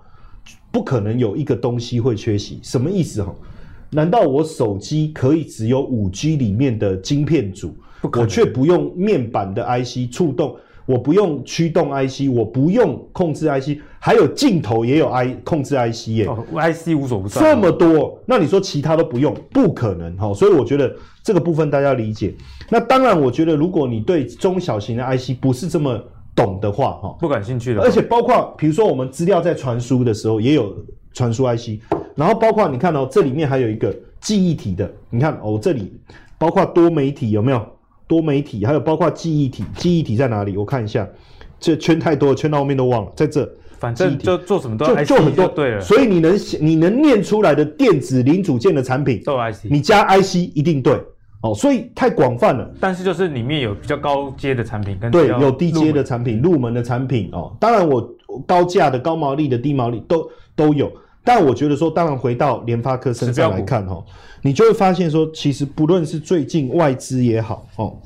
[0.70, 2.61] 不可能有一个东西会缺席。
[2.62, 3.35] 什么意思哈？
[3.90, 10.56] 难道我手机可以只有五 G 里面的晶片组，我却不用面板的 IC 触动？
[10.90, 20.35] 我不用驱动 IC，我不用控制 IC，还有镜头也有 I 控制 IC 耶、哦、，IC 无所不在，这么多，那你说其他都不用，不可能哈。
[20.35, 22.35] 所以我觉得这个部分大家要理解。
[22.68, 25.96] 那当然，我觉得如果你对中小型的 IC 不是这么
[26.35, 30.74] 懂的话，哈，不感兴趣的，而且包括比如说我们资料在传输的时候也有
[31.12, 31.79] 传输 IC，
[32.16, 35.92] 然后包括你看哦，这里面还有一个记忆体的，你看哦，这里
[36.37, 37.64] 包括多媒体有没有？
[38.10, 40.56] 多媒体，还有包括记忆体，记忆体在哪里？
[40.56, 41.06] 我看一下，
[41.60, 43.48] 这圈太多了，圈到后面都忘了，在这。
[43.78, 45.80] 反正就做什么都就就很多，对了。
[45.80, 51.00] 所以你能你能念出来的电子零组件的产品都有 IC，你加 IC 一定对
[51.42, 51.54] 哦。
[51.54, 52.68] 所以太广泛了。
[52.80, 57.56] 但是就是里面有比较高阶的产品跟对有低阶的产品、入门的产品哦。
[57.60, 58.06] 当然我
[58.46, 60.92] 高价的、高毛利的、低毛利都都有。
[61.22, 64.02] 但我觉得说，当然回到联发科身上来看哈。
[64.42, 67.98] 你就会发现说，其实不论是最近外资也好，哦，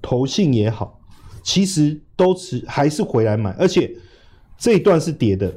[0.00, 0.98] 投信也好，
[1.42, 3.94] 其实都是还是回来买，而且
[4.56, 5.52] 这一段是跌的，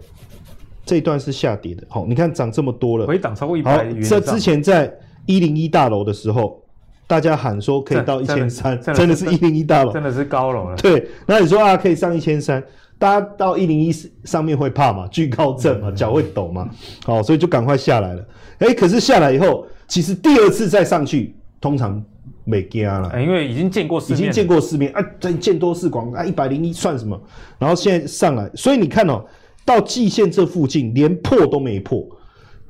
[0.86, 1.84] 这一段是下跌的。
[1.88, 4.02] 好，你看涨这么多了，回档超过一百元。
[4.04, 4.94] 这之前在
[5.26, 6.62] 一零一大楼的时候，
[7.08, 10.76] 大家喊说可以到一千三，真的是一零一大楼，真的是高楼了。
[10.76, 12.62] 对，那你说啊，可以上一千三，
[13.00, 13.92] 大家到一零一
[14.24, 15.08] 上面会怕嘛？
[15.08, 16.70] 惧高症嘛，脚会抖嘛？
[17.06, 18.28] 好，所以就赶快下来了。
[18.60, 19.66] 哎，可是下来以后。
[19.90, 22.04] 其实第二次再上去，通常
[22.44, 27.18] 没惊了，因为已经见过世面，已经见过世面啊，再见多识广啊，一百零一算什么？
[27.58, 29.24] 然后现在上来，所以你看哦，
[29.64, 32.06] 到季线这附近连破都没破，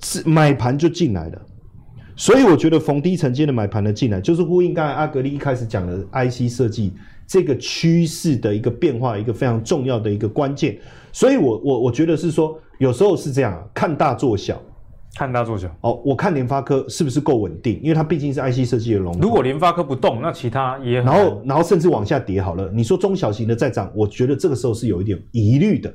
[0.03, 1.41] 是买盘就进来了。
[2.15, 6.93] 所以我觉得逢低承接的买盘的进来，就是呼应刚才阿格力一开始讲的 IC 设计
[7.27, 10.79] 这个趋势的一个变化，一个非常重要的一个关键。
[11.11, 14.59] 所以我我我觉得是说，有时候是这样，看大做小。
[15.15, 17.79] 看大做小哦，我看联发科是不是够稳定？
[17.81, 19.19] 因为它毕竟是 IC 设计的龙头。
[19.19, 22.69] 如果联发科不动，那其他也很然后然后甚至往下跌好了。
[22.71, 25.91] 你说中小型的再涨，我觉得这个时候是有一点疑虑的。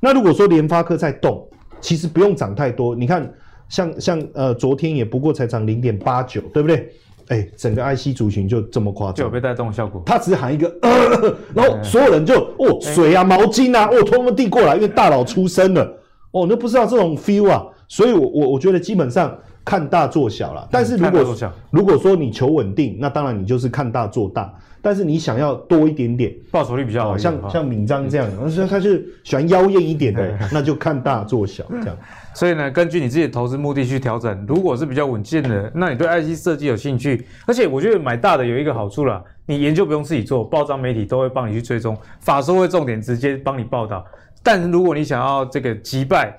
[0.00, 1.48] 那如果说联发科在动，
[1.80, 2.94] 其实不用涨太多。
[2.94, 3.32] 你看
[3.70, 6.92] 像，像像呃，昨天也不过才涨零点八九，对不对？
[7.28, 10.02] 哎，整个 IC 族群就这么夸张，就有被带动的效果。
[10.06, 15.86] 他只是喊一个，呃、然后所有人就哦，水啊，毛巾啊，哦，通通递过来，因为大佬出生了。
[16.30, 17.64] 哦，都不知道这种 feel 啊。
[17.88, 20.68] 所以我，我我我觉得基本上看大做小了。
[20.70, 21.36] 但是如果
[21.70, 24.54] 如果说你求稳定，那当然你就是看大做大。
[24.80, 31.96] 但是你想要多一点点报酬率比较好，像像敏章这样，而且他是喜欢妖艳一点的， 那就看大做小这样。
[32.34, 34.44] 所以呢，根据你自己的投资目的去调整。
[34.46, 44.04] 如果是比较稳健的，那你对 IC 设计有兴趣，而且我觉得买大的有一个好处啦，你研究不用自己做，报章媒体都会帮你去追踪，法说会重点直接帮你报道。
[44.42, 46.32] 但如果你想要这个击败，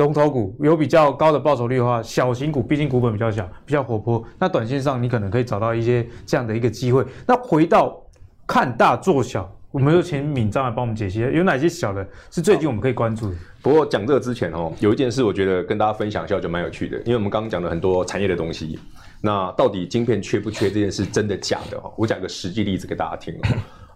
[0.00, 4.24] 龙头股有比较高的报酬率的话，小型股毕竟股本比较小，比较活泼。
[4.38, 7.04] 那短线上你可能可以找到一些这样的一个机会。
[7.26, 8.02] 那回到
[8.46, 13.36] 看大做小，我们就请敏章来帮我们解析，有哪些小的是最近我们可以关注的？
[13.60, 18.78] 不过讲这个之前哦，有一件事我觉得跟大家分享一下就蛮有趣的，因为我们刚刚讲了很多产业的东西。
[19.20, 21.78] 那到底晶片缺不缺这件事真的假的？
[21.78, 23.38] 哈我讲个实际例子给大家听。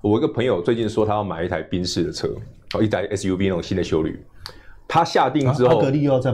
[0.03, 2.29] 我一个朋友最近说他要买一台宾士的车，
[2.75, 4.23] 哦，一台 SUV 那种新的修旅。
[4.87, 5.81] 他下定之后，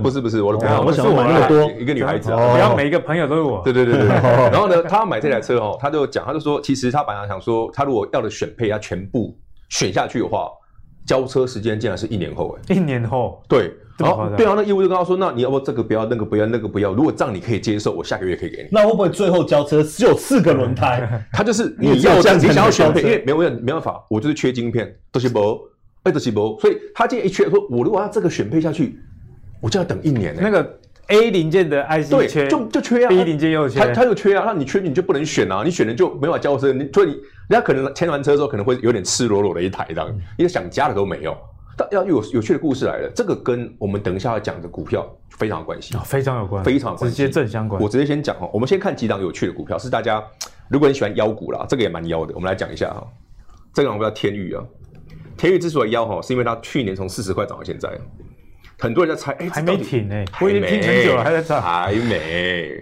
[0.02, 3.62] 不是不是我的朋友，我想买那么多一个女孩子，不要每一个朋友都是我。
[3.64, 4.08] 对对对对。
[4.08, 9.36] 然后呢，他要买这台车哦，他就讲，他就说，其实他本来想说，他如果要的选配，他全部
[9.68, 10.48] 选下去的话，
[11.06, 13.72] 交车时间竟然是一年后，哎，一年后，对。
[13.98, 18.68] 然后对方那业务就跟他说，那你要不这个不要，那个不要，那个不要，如果这样你可以接受，我下个月可以给你。
[18.72, 21.06] 那会不会最后交车只有四个轮胎？
[21.30, 25.60] 他就是你要这样，你想要选配，因为没有没办法，我就是缺晶片，都是不。
[26.02, 28.98] 爱德西博，所以他今天一缺说，我如果要这个选配下去，
[29.60, 30.34] 我就要等一年。
[30.40, 37.12] 那个 A 零件的 IC 缺，就就缺啊，B 零件又缺，他他又缺啊，那你缺你就不能选啊，你选了就没法交车，你所以你
[37.48, 40.08] 人家可能签完车之后可能会有点赤裸裸的一台这样，
[40.38, 41.36] 因为想加的都没有。
[41.76, 47.80] 但要有有趣的故事来了，这个跟我们等一下要讲的股票非常有关系，非常有关，非常直接正相关。
[47.82, 50.22] 我直接先讲哈，我们先看几档有趣的股票，是大家
[50.68, 53.06] 如果你喜欢妖股啦，这个也蛮妖的，我们来讲一下哈，
[53.72, 54.64] 这个我们叫天钰啊。
[55.36, 57.90] 天宇之所以妖哈，是因为它去年从四十块涨到现在，
[58.78, 62.80] 很多人在猜，哎、欸，还没停呢、欸，我已经停很久了，还在涨，还没，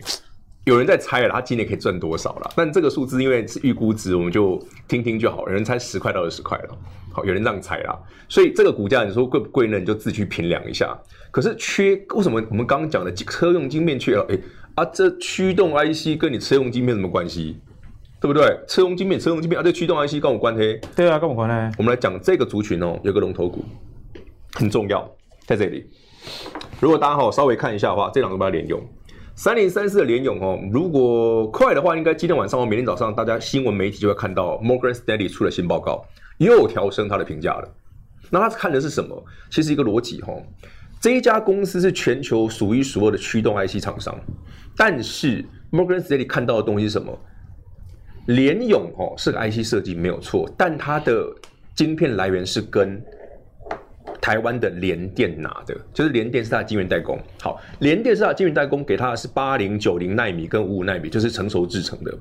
[0.65, 2.51] 有人在猜了，他今年可以赚多少了？
[2.55, 5.47] 但这个数字因为是预估值，我们就听听就好。
[5.49, 6.79] 有人猜十块到二十块了，
[7.13, 9.79] 好，有人这样猜啦，所以这个股价你说贵不贵呢？
[9.79, 10.97] 你就自己去评量一下。
[11.31, 12.43] 可是缺为什么？
[12.51, 14.43] 我们刚刚讲的车用晶片缺了，哎、欸、
[14.77, 17.59] 啊，这驱动 IC 跟你车用晶片什么关系？
[18.21, 18.59] 对不对？
[18.67, 20.75] 车用晶片，车用晶片啊，这驱动 IC 跟我关黑？
[20.97, 21.77] 对啊，跟我关黑。
[21.79, 23.65] 我们来讲这个族群哦，有个龙头股
[24.55, 25.09] 很重要，
[25.47, 25.87] 在这里。
[26.81, 28.81] 如果大家好稍微看一下的话，这两个把它连用。
[29.37, 36.05] 三零三四的联咏哦，如果快的话，应该今天晚上或明天早上，大家新闻媒体就会看到 Morgan Stanley 出了新报告，
[36.39, 37.69] 又调升它的评价了。
[38.31, 39.25] 那他看的是什么？
[39.49, 40.35] 其实一个逻辑哈，
[41.01, 44.19] 这一家公司是全球数一数二的驱动 IC 厂商，
[44.77, 47.17] 但是 Morgan Stanley 看到的东西是什么？
[48.29, 51.27] 联咏哦是个 IC 设计没有错，但它的
[51.75, 53.03] 晶片来源是跟
[54.21, 57.19] 台湾的联电拿的，就是联电是它的晶圆代工。
[57.41, 62.15] 好，联电是它的晶圆代工，给它的是八零九零纳米跟五五纳米，就是成熟制成的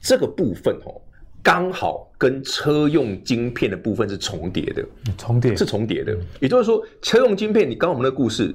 [0.00, 1.00] 这个部分哦，
[1.44, 4.84] 刚好跟车用晶片的部分是重叠的，
[5.16, 6.16] 重叠是重叠的。
[6.40, 8.52] 也就是说，车用晶片，你刚刚我们的故事，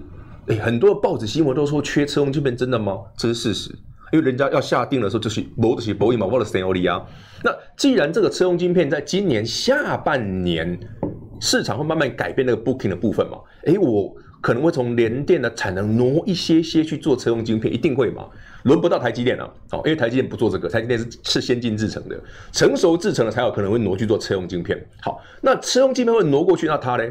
[0.48, 2.98] 哎，很多报纸新闻都说缺车用晶片，真的吗？
[3.16, 3.76] 这是事实，
[4.12, 7.02] 因为人家要下定的时候就是某的是某一毛，或者三欧里啊。
[7.44, 10.78] 那既然这个车用晶片在今年下半年，
[11.40, 13.38] 市场会慢慢改变那个 booking 的部分嘛？
[13.66, 18.28] 诶，我可能会从联电的产能挪一些些去做车用晶片，一定会嘛？
[18.64, 22.20] 轮不到台积电啊，好，因为台积电不做这个，台积电是是先进制程的，
[22.52, 24.80] 成熟制程的才有可能会挪去做车用晶片。
[25.02, 27.04] 好，那车用晶片会挪过去，那它呢？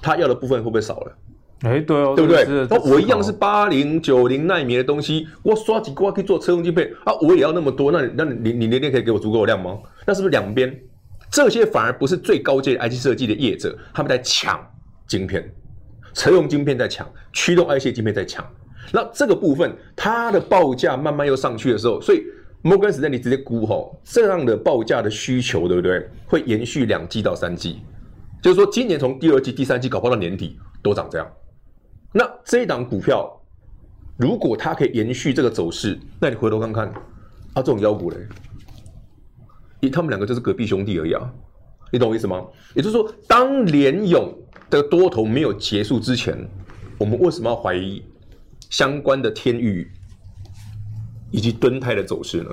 [0.00, 1.16] 它要的部分会不会少了？
[1.62, 2.44] 诶，对哦，对不对？
[2.68, 7.12] 那我一样是八零九零奈米的东西，我刷几块可以做车用晶片啊？
[7.20, 9.78] 我也要那么多，那那你你联电可以给我足够的量吗？
[10.04, 10.76] 那是不是两边？
[11.30, 14.60] 这些反而不是最高阶的 IC 设计的业者，他们在抢
[15.06, 15.50] 晶片，
[16.12, 18.44] 车用晶片在抢，驱动 IC 晶片在抢。
[18.90, 22.24] 那这个部分，它的报价慢慢又上去的时候，所以
[22.60, 26.06] 摩根士丹利直接估吼，这样的报价的需求，对不对？
[26.26, 27.80] 会延续两季到三季，
[28.42, 31.26] 就是说今年从第二季、第三季搞不好到年底都长这样。
[32.12, 33.40] 那这一档股票，
[34.16, 38.16] 如果它可以延续这个走势，那你回头看看，啊，这种妖股嘞？
[39.90, 41.32] 他们两个就是隔壁兄弟而已啊，
[41.90, 42.44] 你懂我意思吗？
[42.74, 44.32] 也就是说，当联勇
[44.70, 46.48] 的多头没有结束之前，
[46.98, 48.04] 我们为什么要怀疑
[48.70, 49.90] 相关的天域
[51.30, 52.50] 以及敦泰的走势呢？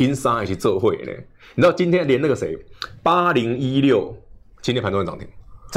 [0.00, 1.12] 因沙以及浙会呢？
[1.54, 2.58] 你知道今天连那个谁
[3.02, 4.12] 八零一六
[4.60, 5.28] 今天盘中涨停，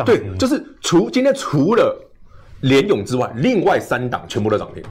[0.03, 2.08] 对，就是除今天除了
[2.61, 4.83] 联咏之外，另外三档全部都涨停。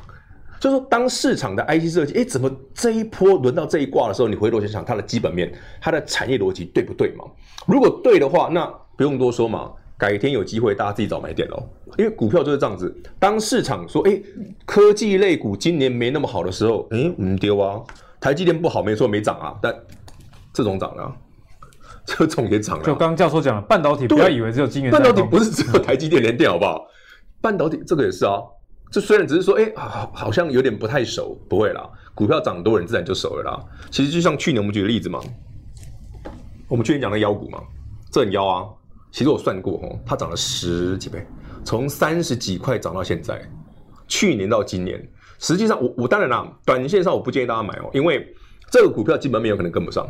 [0.61, 7.25] 就是说，当市场的 IC 设计，哎，怎么这一波轮到这一挂的时候，你回头想想它的基本面，它的产业逻辑对不对嘛？
[7.67, 11.63] 如果对的话，那不用多说嘛，改天有机会大家自己找买点喽。
[11.97, 14.21] 因为股票就是这样子，当市场说，哎，
[14.67, 17.81] 科技类股今年没那么好的时候，哎，唔丢啊，
[18.19, 19.73] 台积电不好没错没涨啊，但
[20.53, 21.13] 这种涨了、啊，
[22.05, 22.85] 这种也涨了。
[22.85, 26.85] 就刚刚教授讲了，半导体不要以为只有晶圆，半导体不是只有台积电联电好不好？
[27.41, 28.41] 半导体这个也是啊。
[28.91, 31.87] 这虽然只是说，哎，好，好像有点不太熟，不会啦。
[32.15, 33.63] 股票涨多，人自然就熟了啦。
[33.91, 35.21] 其实就像去年我们举的例子嘛，
[36.69, 37.63] 我们去年讲的妖股嘛，
[38.11, 38.65] 这很妖啊。
[39.13, 41.23] 其实我算过哦，它涨了十几倍，
[41.65, 43.39] 从三十几块涨到现在。
[44.07, 45.07] 去年到今年，
[45.39, 48.27] 实际上我我当然啦，短线上我不建议大家买哦，因为
[48.71, 50.09] 这个股票基本面有可能跟不上。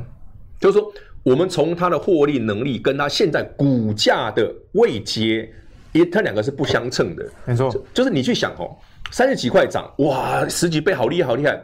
[0.61, 0.89] 就是说，
[1.25, 5.53] 我们从它的获利能力跟它现在股价的位阶。
[5.93, 8.77] 因为它两个是不相称的，没错，就，就是你去想哦，
[9.11, 11.61] 三十几块涨，哇，十几倍，好厉害，好厉害，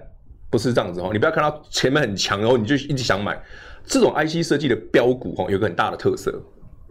[0.51, 1.11] 不是这样子哦。
[1.13, 3.41] 你不要看到前面很强，然后你就一直想买。
[3.87, 6.33] 这种 IC 设计的标股哦，有个很大的特色，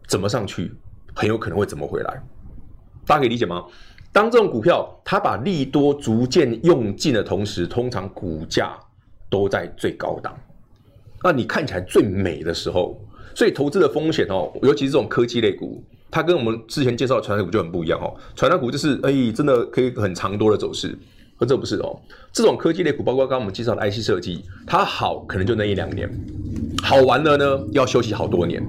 [0.08, 0.72] 怎么上去，
[1.16, 2.24] 很有可能会怎么回来。
[3.06, 3.66] 大家可以理解吗？
[4.12, 8.78] 当这种股票它把利多逐渐用尽的同时，通常股价
[9.28, 10.38] 都在最高档，
[11.24, 12.96] 那你看起来最美的时候，
[13.34, 15.84] 所以投资的风险哦，尤其是这种科技类股。
[16.14, 20.96] 它跟我们之前介绍的传产股就很不一样哦，传产股就是哎、真的可以很长多的走势，
[21.40, 22.00] 而这不是哦。
[22.32, 26.08] 这种科技类股，包括刚刚我们介绍的 IC 设计，它好可能就那一两年，
[26.84, 28.64] 好完了呢要休息好多年。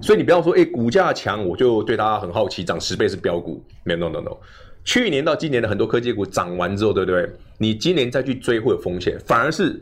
[0.00, 4.34] 所以你不要说哎、股价强我就对它很好奇，涨十倍是飙股，没有 no no no。
[4.82, 7.30] 去年到今年的很多科技股涨完之后，对不对？
[7.58, 9.78] 你今年再去追会有风险，反而是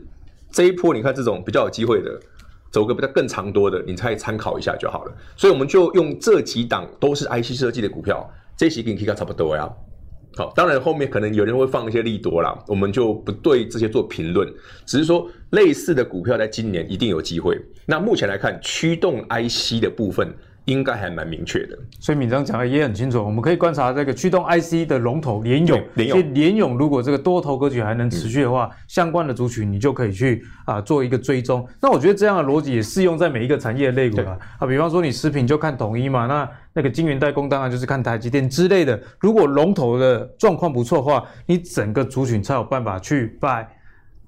[0.51, 2.19] 这一波你看这种比较有机会的。
[2.71, 5.13] 走个比较更长多的，你再参考一下就好了。
[5.35, 9.69] 所以我们就用这几档都是 IC 设计的股票，这些给你看差不多呀。
[10.35, 14.47] 好，当然后面可能有人会放一些利多啦，我们就不对这些做评论，
[14.85, 17.59] 只是说类似的股票在今年一定有机会。
[17.85, 20.35] 那目前来看，驱动 IC 的部分。
[20.67, 23.23] 应该还蛮明确的，所以敏章讲的也很清楚。
[23.23, 31.65] 我们可以观察这个驱动 IC 的龙头联咏，联咏，所以联咏如果这个多头格局还能持续的话，嗯、相关的族群你就可以去啊做一个追踪。
[31.81, 34.37] 那我觉得这样的逻辑也适用在每一个产业类股啊。
[34.59, 39.01] 啊，比方说你食品就看统一嘛，那那个晶圆代工当然就是看台积电之类的。
[39.19, 43.65] 如果龙头的状况不错的话，你整个族群才有办法去 buy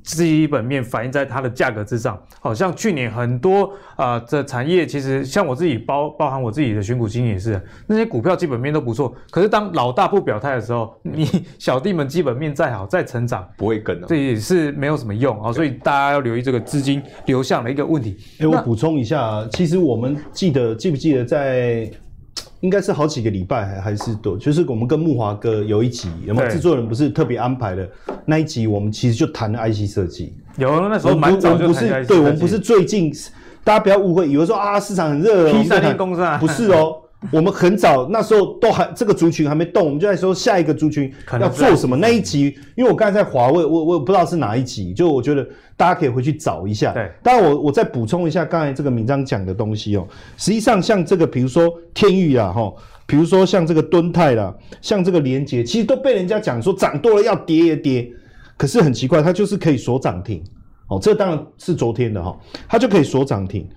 [0.03, 11.25] 基本面反映在它的价格之上，好像去年很多啊、呃、这产业其实像我自己包包含我自己的选股经验也是，那些股票基本面都不错，可是当老大不表态的时候，你
[11.59, 15.41] 小弟们基本面再好再成长不会跟的，这也是没有什么用。
[15.43, 18.17] 啊，所以大家要留意这个资金流向的一个问题。
[18.39, 21.89] 哎、欸，我补充一下，其实我们记得记不记得在。
[22.61, 27.87] 应该是好几个礼拜还还是多，就是我们跟木华哥有一集，有没有制作人不是特别安排的
[28.25, 30.33] 那一集，我们其实就谈了 IC 设计。
[30.57, 32.07] 有那时候蛮早就谈 IC。
[32.07, 33.11] 对，我们不是最近，
[33.63, 36.97] 大家不要误会，以为说啊市场很热，P 三零公司啊，不是哦。
[37.33, 45.45] 我们很早那时候都还这个族群还没动，我们就在说下一个族群要做什么那一集，因为我刚才在华为，我我也不知道是哪一集，就我觉得
[45.75, 46.93] 大家可以回去找一下。
[46.93, 50.07] 对，当然我我再补充一下刚才这个铭章讲的东西哦，
[50.37, 52.73] 实际上像这个比如说天域啊哈，
[53.05, 58.09] 比如说像这个敦泰啦，像这个连结，其实都被人家讲说涨多了要跌也跌，
[58.55, 60.41] 可是很奇怪，它就是可以锁涨停。
[60.87, 62.35] 哦，这当然是昨天的哈，
[62.67, 63.67] 它就可以锁涨停。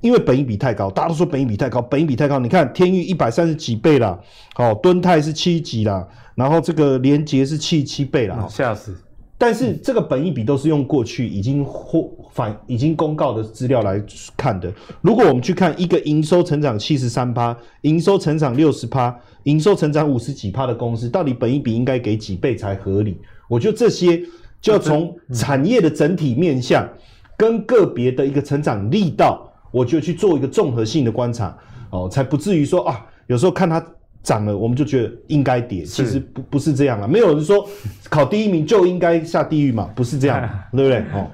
[0.00, 2.38] 因为本益比太高，大家都说本益比太高，本益比太高。
[2.38, 4.18] 你看天域一百三十几倍啦，
[4.54, 8.96] 好，敦泰是七几啦，然后这个连捷是七七倍啦，吓死！
[9.36, 14.02] 但是这个本益比都是用过去已经获反已经公告的资料来
[14.36, 14.72] 看的。
[15.00, 23.16] 如果我们去看一个营收成长七十三趴，营收成长六十趴，营收成长五十几趴的公司，到底本益比应该给几倍才合理？
[23.48, 24.20] 我觉得这些
[24.60, 26.88] 就要从产业的整体面向
[27.36, 29.47] 跟个别的一个成长力道。
[29.70, 31.56] 我就去做一个综合性的观察，
[31.90, 33.84] 哦，才不至于说啊，有时候看它
[34.22, 37.66] 涨了，我们就觉得应该跌，其实不不是这样啊，没有人说
[38.10, 40.40] 考第一名就应该下地狱嘛，不是这样，
[40.72, 40.98] 对不对？
[41.18, 41.30] 哦，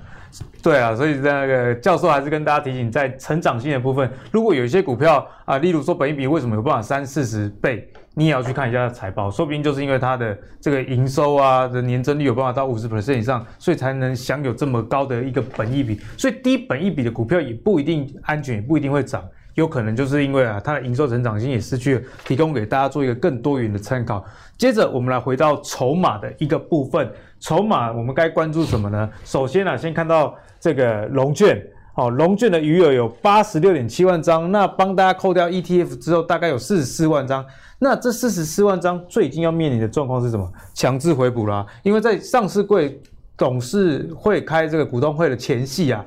[0.63, 7.89] 对啊，所以那个教授还是跟大家提醒，在成长性的部分，如果有一些股票啊，例如说本益比为什么有办法三四十倍？
[8.17, 16.01] 你也要去看一下财报，说不定就是因为它的这个营收啊的年增率有办法到五十 percent 以上，所以才能享有这么高的一个本益比。
[16.17, 19.21] 所以低本益比的股票也不一定安全，也不一定会涨，
[19.55, 24.25] 有可能就是因为啊它的营收成长性也失去了，提供给大家做一个更多元的参考。
[24.57, 29.09] 接着我们来回到筹码的一个部分，筹码我们该关注什么呢？
[29.25, 31.61] 首先啊，先看到这个龙券。
[31.97, 37.45] 好，融券的余额有八十六点七万张，那帮大家扣掉 ETF 之后，大概有四十四万张。
[37.79, 40.51] 那这四十四万张最近要面临的状况是什么？
[40.73, 43.01] 强制回补啦、因为在上市柜
[43.37, 46.05] 董事会开这个股东会的前夕啊，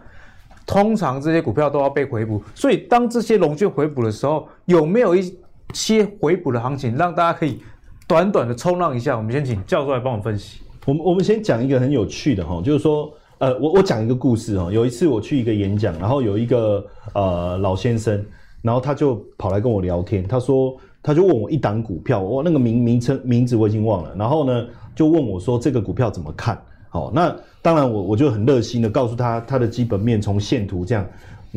[0.66, 2.44] 通常这些股票都要被回补。
[2.54, 5.38] 所以当这些龙券回补的时候，有没有一
[5.74, 7.62] 些回补的行情，让大家可以
[8.08, 9.18] 短短的冲浪一下？
[9.18, 10.62] 我们先请教授来帮我分析。
[10.86, 13.12] 我们我们先讲一个很有趣的哈，就是说。
[13.40, 14.72] 呃，我我讲一个故事哈。
[14.72, 16.84] 有一次我去一个演讲，然后有一个
[17.14, 18.26] 呃老先生，
[18.64, 20.28] 然后他就跑来跟我聊天。
[20.28, 24.16] 他说，他就问我一档股票，我那个名名称名字我已经忘了。
[24.18, 26.60] 然后呢，就问我说这个股票怎么看？
[26.90, 31.06] 好，那当然我我就很热心的告诉他他的基本面从线图这样。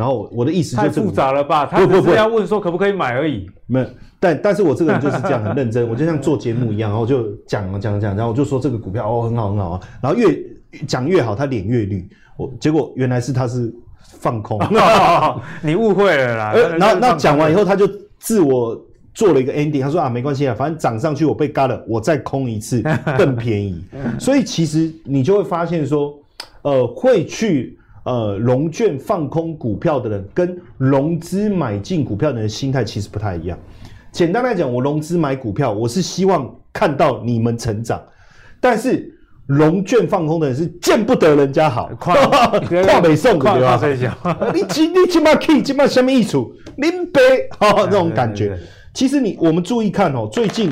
[0.01, 1.67] 然后我的意思就是太复杂了吧？
[1.67, 3.47] 他只是要问说可不可以买而已。
[3.67, 3.87] 没有，
[4.19, 10.37] 但但是我这个人就是这样很认真，我就像做节目一样，然后就讲讲讲，然后我就说这个股票哦很好很好啊，然后越。
[10.87, 12.09] 讲越好，他脸越绿。
[12.37, 13.75] 我结果原来是他是
[14.21, 14.57] 放空，
[15.63, 16.53] 你误会了啦。
[16.79, 17.91] 然后那讲完以后，他就
[18.21, 18.81] 自我
[19.13, 19.83] 做了一个 ending。
[19.83, 22.81] 他说啊，没关系啊，反正涨上去我被嘎了，我再空一次
[23.19, 23.85] 更便宜。
[24.17, 26.17] 所以其实你就会发现说，
[26.63, 27.77] 呃，会去
[28.11, 33.57] 呃融券放空股票的人，跟融资买进股票的人心态其实不太一样。
[34.11, 38.03] 简单来讲，我融资买股票，我是希望看到你们成长，
[38.61, 39.17] 但是。
[39.47, 42.15] 融券放空的人是见不得人家好， 跨
[42.87, 43.81] 跨北宋对吧？
[44.55, 46.39] 你今你起码可以起码什么意思？
[46.77, 47.21] 林北
[47.59, 48.57] 哈那种感觉。
[48.95, 50.71] 其实你我们注意看哦，最近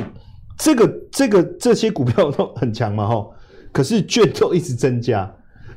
[0.57, 3.27] 这个这个这些股票都很强嘛哈，
[3.73, 5.29] 可是券都一直增加，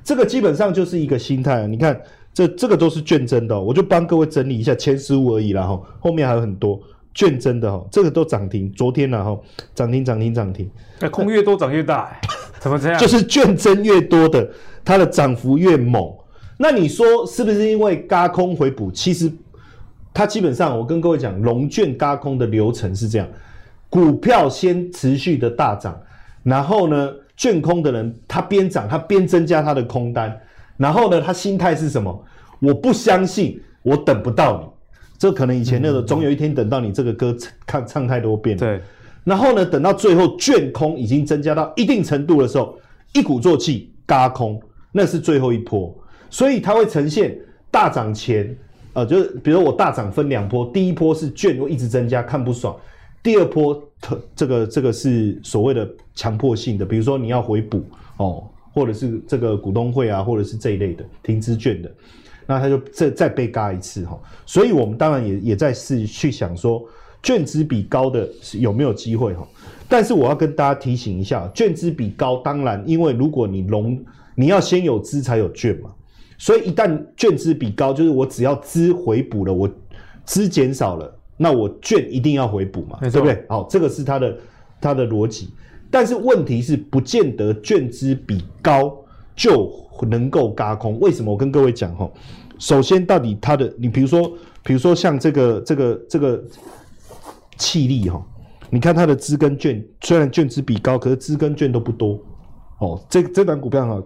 [0.04, 1.66] 这个基本上就是一个心态。
[1.66, 2.00] 你看
[2.34, 6.80] 这这个都是券增的，我就帮各位整理一下前十五而已啦哈，后面还有很多
[7.14, 9.38] 券增的哈，这个都涨停，昨天呢哈
[9.74, 12.20] 涨停涨停涨停，那空越多涨越大哎。
[12.60, 12.96] 怎么这样？
[13.00, 14.48] 就是券增越多的，
[14.84, 16.14] 它的涨幅越猛。
[16.58, 18.88] 那你说是不是因为轧空回补？
[18.92, 19.28] 其实
[20.14, 23.26] 它基本上，我跟各位讲，融券轧空的流程是这样：
[23.90, 26.00] 股票先持续的大涨，
[26.44, 27.10] 然后呢，
[27.42, 30.40] 券空的人他边涨他边增加他的空单，
[30.76, 32.24] 然后呢，他心态是什么？
[32.60, 34.68] 我不相信，我等不到你。
[35.18, 37.36] 这可能以前那个总有一天等到你这个歌
[37.66, 38.60] 唱唱太多遍了。
[38.60, 38.80] 对。
[39.24, 42.78] 然后呢，等到最后券空已经增加到一定程度的时候，
[43.12, 44.62] 一鼓作气嘎空，
[44.92, 45.92] 那是最后一波，
[46.30, 47.36] 所以它会呈现
[47.72, 48.56] 大涨前，
[48.92, 52.72] 呃，就是比如我大涨分两波，第一波是券又一直增加，看不爽；
[53.22, 57.82] 第二波，特这个这个是所谓的强迫性的，比如说你要回补
[58.16, 61.90] 哦，或者是这个股东会啊，或者是这一类的停资券的，
[62.46, 64.18] 那他就再再被嘎一次哈。
[64.44, 66.84] 所以我们当然也也在试去想说，
[67.22, 69.46] 券资比高的有没有机会哈？
[69.88, 74.02] 但是我要跟大家提醒一下，券资比高，当然因为如果你融，
[74.34, 75.90] 你要先有资才有券嘛，
[76.38, 79.70] 所以一旦券资比高，就是我只要资回补了，我
[80.24, 83.44] 资减少了，那我券一定要回补嘛，对不对？
[83.48, 84.36] 好，这个是它的
[84.80, 85.52] 它的逻辑。
[85.90, 88.96] 但是问题是，不见得券资比高
[89.36, 89.70] 就
[90.08, 90.98] 能够轧空。
[91.00, 91.30] 为什么？
[91.30, 92.10] 我跟各位讲哈，
[92.58, 96.42] 首先到底它的，你比如说，比如说像这个这个这个
[97.58, 98.24] 气力哈，
[98.70, 102.18] 你看它的资跟券，虽然券资比高，可是资跟券都不多
[102.78, 102.98] 哦。
[103.10, 104.02] 这这档股票哈，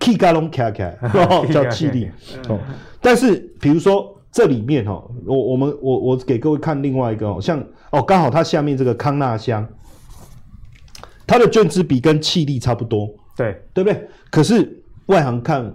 [0.00, 0.90] 起嘎拢卡卡，
[1.52, 2.08] 叫气力
[2.48, 2.58] 哦。
[3.00, 9.66] 但是比如说这里面哈，我我们我我给各位看另外一个哦，像哦刚好它下面这个康纳香。
[11.26, 13.06] 它的卷资比跟气力差不多，
[13.36, 14.08] 对对不对？
[14.30, 15.70] 可是外行看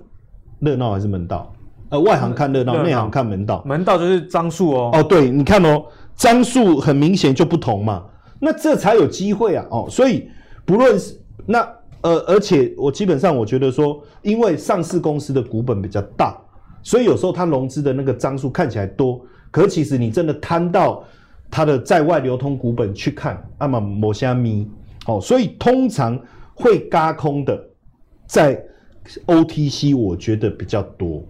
[0.57, 1.53] 热闹还是门道？
[1.89, 3.61] 呃，外行看热闹，内行看门道。
[3.63, 4.89] 门道就是张数哦。
[4.91, 5.85] 哦，对，你看哦，
[6.15, 8.03] 张数很明显就不同嘛，
[8.39, 9.63] 那这才有机会啊！
[9.69, 10.27] 哦，所以
[10.65, 11.59] 不论是那
[12.01, 16.35] 呃，而且我基本上我觉得说，因为上市公司的股本比较大，
[16.84, 19.19] 所以有时候它融资的那个张数看起来多，
[19.49, 21.03] 可其实你真的摊到
[21.49, 24.67] 它的在外流通股本去看，阿玛摩虾咪。
[25.05, 26.17] 哦，所以通常
[26.53, 27.61] 会轧空的，
[28.25, 28.63] 在
[29.25, 31.21] OTC 我觉得比较多。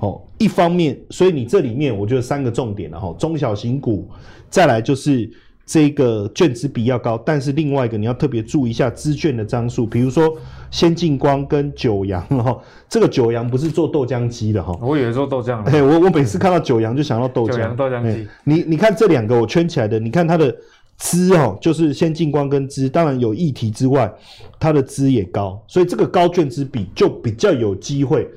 [0.00, 4.06] 哦，一方面，所以你这里面我觉得三个重点了哈，中小型股，
[4.50, 5.30] 再来就是
[5.64, 10.36] 这个券资比要高，但是另外一个你要特别注意一下资券的张数，比如说
[10.70, 12.58] 先进光跟九阳哈，
[12.88, 20.54] 这个九阳不是做豆浆机的哈，我以为做豆浆，哎，我我每次看到九阳就想到豆浆，九阳豆浆机，你你看这两个我圈起来的，你看它的。
[20.98, 24.12] 资哦，就是先进光跟资，当然有议题之外，
[24.60, 28.28] 它的资也高，所以这个高券资比就比较有机会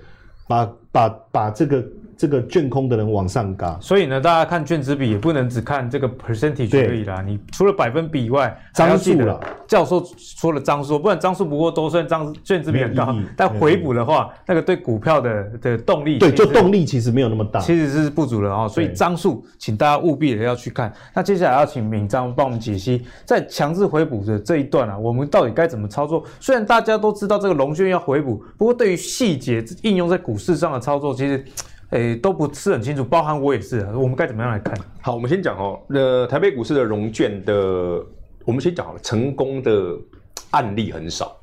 [0.48, 1.86] 把把把这个。
[2.18, 7.22] 这个卷空的人往上嘎，所以呢，大家看卷子比也不能只看这个 percentage 而已啦。
[7.22, 9.40] 你除了百分比以外，张数了。
[9.68, 18.70] 教授说了张数，不然张数不过多，虽然张卷子比很高，但回补的话，那个对股票的的动力，对，就动力其实没有那么大，其实是不足的哦。
[18.70, 20.94] 所以张数，请大家务必的要去看。
[21.14, 26.24] 那接下来要请敏章帮我们解析，在强制回补的这一段啊，我们到底该怎么操作？
[26.40, 31.44] 虽然大家都知道这个龙卷要回补，不过对于细节应用在股市上的操作，其实。
[31.96, 33.88] 诶，都不是很清楚，包含我也是。
[33.96, 34.78] 我们该怎么样来看？
[35.02, 37.54] 好，我们先讲哦，呃，台北股市的融券的，
[38.44, 39.98] 我们先讲好了，成功的
[40.52, 41.38] 案例很少。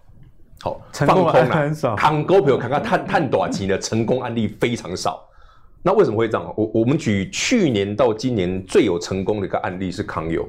[0.61, 1.97] 好，成功案例很少。
[1.97, 5.27] 看股票看看探探短期的成功案例非常少。
[5.83, 6.53] 那为什么会这样？
[6.55, 10.47] 我我们举去年到今年最有成功的一个案例是康友，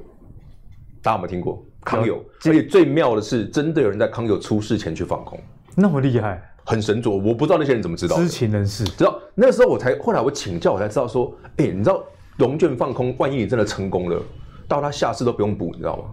[1.02, 2.22] 大家有没有听过康友？
[2.46, 5.40] 而且最妙的是，真的有人在康友出事前去放空，
[5.76, 6.42] 那么厉害。
[6.66, 8.16] 很神作，我不知道那些人怎么知道。
[8.16, 12.04] 知情人士知道，那时候我才后来我请教，我才知道说，哎、欸，你知道
[12.38, 14.22] 融券放空，万一你真的成功了，
[14.68, 16.04] 到他下次都不用补，你知道吗？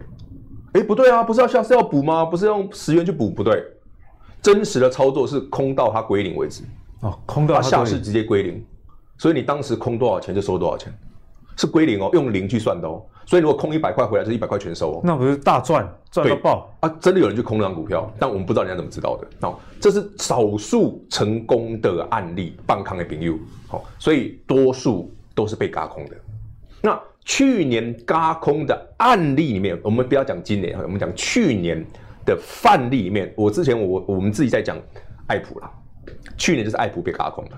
[0.73, 2.25] 哎、欸，不对啊，不是要下次要补吗？
[2.25, 3.31] 不是用十元去补？
[3.31, 3.65] 不对，
[4.43, 6.63] 真实的操作是空到它归零为止。
[7.01, 8.65] 哦，空到它下市直接归零，
[9.19, 10.93] 所以你当时空多少钱就收多少钱，
[11.57, 13.03] 是归零哦，用零去算的哦。
[13.31, 15.01] 所以如果空一百块回来，是一百块全收哦。
[15.05, 16.89] 那不是大赚，赚到爆啊！
[17.01, 19.47] 真的有人去空那张股票，但我们不知道人家怎么知道的。
[19.47, 23.39] 哦，这是少数成功的案例，半康的朋友。
[23.69, 26.17] 好，所以多数都是被轧空的。
[26.83, 31.87] 那去年轧空的案例里面，我们不要讲今年，我们讲去年
[32.27, 33.33] 的范例里面。
[33.37, 34.77] 我之前我我们自己在讲
[35.29, 35.71] 爱普啦，
[36.37, 37.51] 去年就是爱普被轧空了。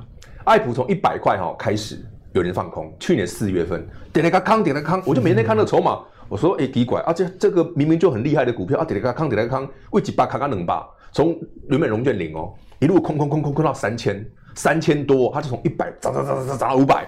[0.45, 1.99] 爱普从一百块哈开始。
[2.33, 14.25] 有人放空，去年四月份点了个康，点了个康，我就每天看那个筹码，我说哎，奇怪，而且这个明明就很厉害的股票啊，点了个康，点了个康，为几把卡卡能把，从原本融券零哦，一路空空空空空到三千，
[14.55, 17.07] 三千多，它就从一百涨涨涨涨涨到五百，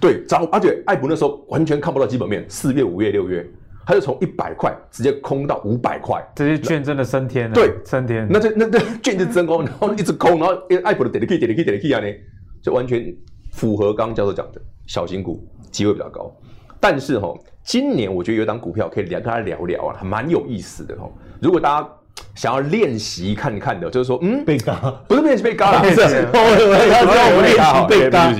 [0.00, 3.46] 对，涨，而且艾普那时候完全看不到基本面，四月、五月、六月，
[3.86, 12.14] 它就从一百块直接空到五百块，这些券真的升天了，对，升天，那这那那券就真空，然后一直空，然后爱普的点了 K 点了 K 点了 K 啊呢，
[12.62, 13.14] 就完全。
[13.58, 16.32] 符合刚刚教授讲的，小型股机会比较高，
[16.78, 17.34] 但是哈，
[17.64, 21.10] 今年我觉得有档股票可以聊，跟他聊聊啊，还蛮有意思的哈。
[21.42, 21.88] 如果大家
[22.36, 24.76] 想要练习看看的，就是说，嗯，被嘎，
[25.08, 26.70] 不是练习被嘎了， 不是，我
[27.34, 28.30] 们练习被嘎，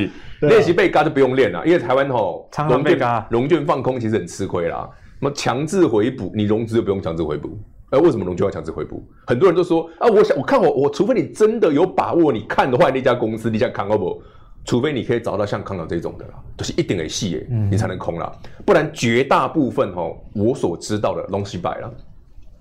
[0.42, 4.88] 练习被嘎就不用练了，因为台湾吼常常被嘎，融券放空其实很吃亏啦。
[5.20, 7.58] 那么强制回补，你融资就不用强制回补，
[7.90, 9.04] 哎，为什么融券要强制回补？
[9.26, 14.22] 很多人都说啊，我想我看我我，除非你真的有把握，你看的话，那家公司你想看好不？
[14.68, 18.30] 除非你可以找到像康友这种的啦，就是一定得细耶，你才能空啦，
[18.66, 21.90] 不然绝大部分哦，我所知道的东西败了，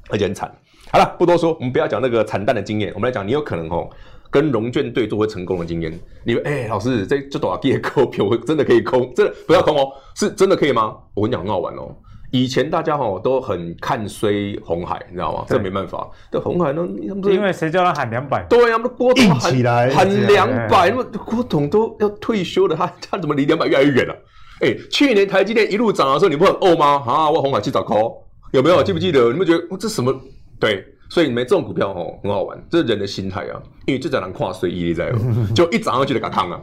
[0.10, 0.50] 而且很惨。
[0.90, 3.90] 好了，不多说，我们不要讲那个惨淡的经验，我们来讲你有可能哦
[4.32, 5.92] 跟融券对做会成功的经验。
[6.24, 9.14] 你说，哎、欸，老师，这这多少跌股票真的可以空？
[9.14, 10.96] 真的不要空哦，是真的可以吗？
[11.14, 11.94] 我跟你讲，很好玩哦。
[12.32, 15.46] 以前大家哈都很看衰鸿海，你知道吗？
[15.48, 16.08] 这没办法。
[16.32, 16.86] 这鸿海呢，
[17.32, 18.46] 因为谁叫他喊两百？
[18.50, 24.16] 对呀，那郭董喊起来喊两百，那么郭董都要退休了，他他怎么离两百越来越远了？
[24.60, 27.04] 哎，去年台积电一路涨的时候，你不很呕吗？
[27.08, 28.18] 啊，我鸿海去找 call，
[28.52, 28.84] 有没有？
[28.84, 29.32] 记不记得？
[29.32, 30.14] 你们觉得这什么？
[30.60, 33.62] 对，所以你们这种股票哦很好玩，这是人的心态啊。
[33.86, 35.14] 因为这只能跨水一在，
[35.56, 36.60] 就一涨上去就给它扛了。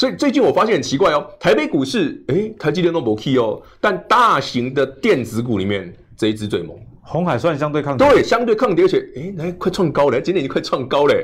[0.00, 11.14] 所以最近我发现很奇怪哦，台北股市，诶台积电都没 key 哦，但大型的电子股里面这一支最猛，红海算相对抗跌，对，相对抗跌，而且诶来快创高了，今天已经快创高了，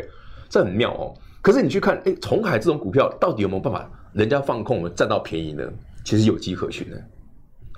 [0.51, 1.14] 这很妙哦。
[1.41, 5.64] 可是你去看，诶鸿海这种股票到底有没有办法，人家放空我们占到便宜呢？
[6.05, 7.03] 其实有迹可循的，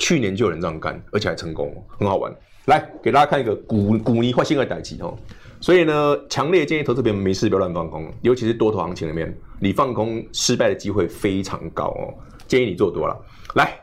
[0.00, 2.34] 去年就有人这样干，而且还成功，很好玩。
[2.66, 5.16] 来给大家看一个股股泥换新的代机哦。
[5.60, 12.14] 所以呢，强烈建议投资朋友们没事不要乱放空，尤其是多头行情里面，你放空失败的机会非常高哦。
[12.46, 13.16] 建议你做多了。
[13.56, 13.76] 来，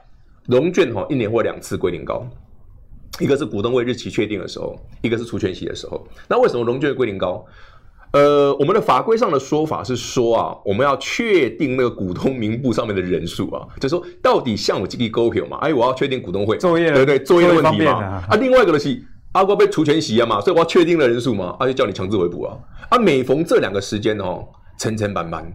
[0.48, 2.26] 融券哈，一年或两次归零高，
[3.20, 6.08] 一个是股东会日期确定的时候，一个是除权息的时候。
[6.30, 7.46] 那为什么融券归零高？
[8.14, 15.58] 呃，我们的法规上的说法是说啊，我们要确定那个股东名簿上面的人数啊，就是说到底项目积极勾票嘛？
[15.58, 17.92] 哎，我要确定股东会作业，对对，作业问题嘛。
[17.92, 19.04] 啊，啊，另外一个的是。
[19.36, 22.58] 阿瓜被除权息啊嘛，所以我要确定了人数嘛，啊就叫你强制回补啊。
[22.88, 24.48] 啊，每逢这两个时间哦，
[24.80, 25.46] 层层板板，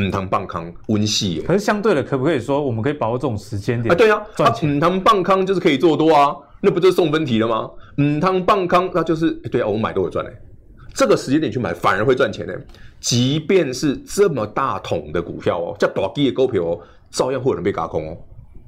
[0.00, 1.42] 唔通放空温系。
[1.44, 3.92] 可是相对的，可不可以说我们可以把握这种时间点？
[3.92, 4.76] 啊，对啊，赚钱。
[4.76, 7.68] 唔通放空就是可以做多啊，那不就是送分题了吗？
[8.00, 10.30] 唔通放空那就是对啊，我们买都有赚嘞。
[10.94, 12.54] 这个时间点去买反而会赚钱呢，
[13.00, 18.16] 即便是这么大桶的股票哦，叫大基的股票哦，照样会有人被轧空哦。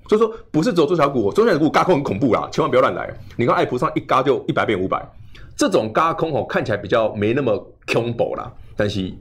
[0.08, 3.08] 所以说不是走中小股，中小股轧空很恐怖啦，千万不要乱来。
[3.36, 5.06] 你看爱普上一嘎就一百变五百，
[5.54, 7.56] 这种轧空哦看起来比较没那么
[7.86, 8.50] 恐怖啦。
[8.74, 9.12] 但是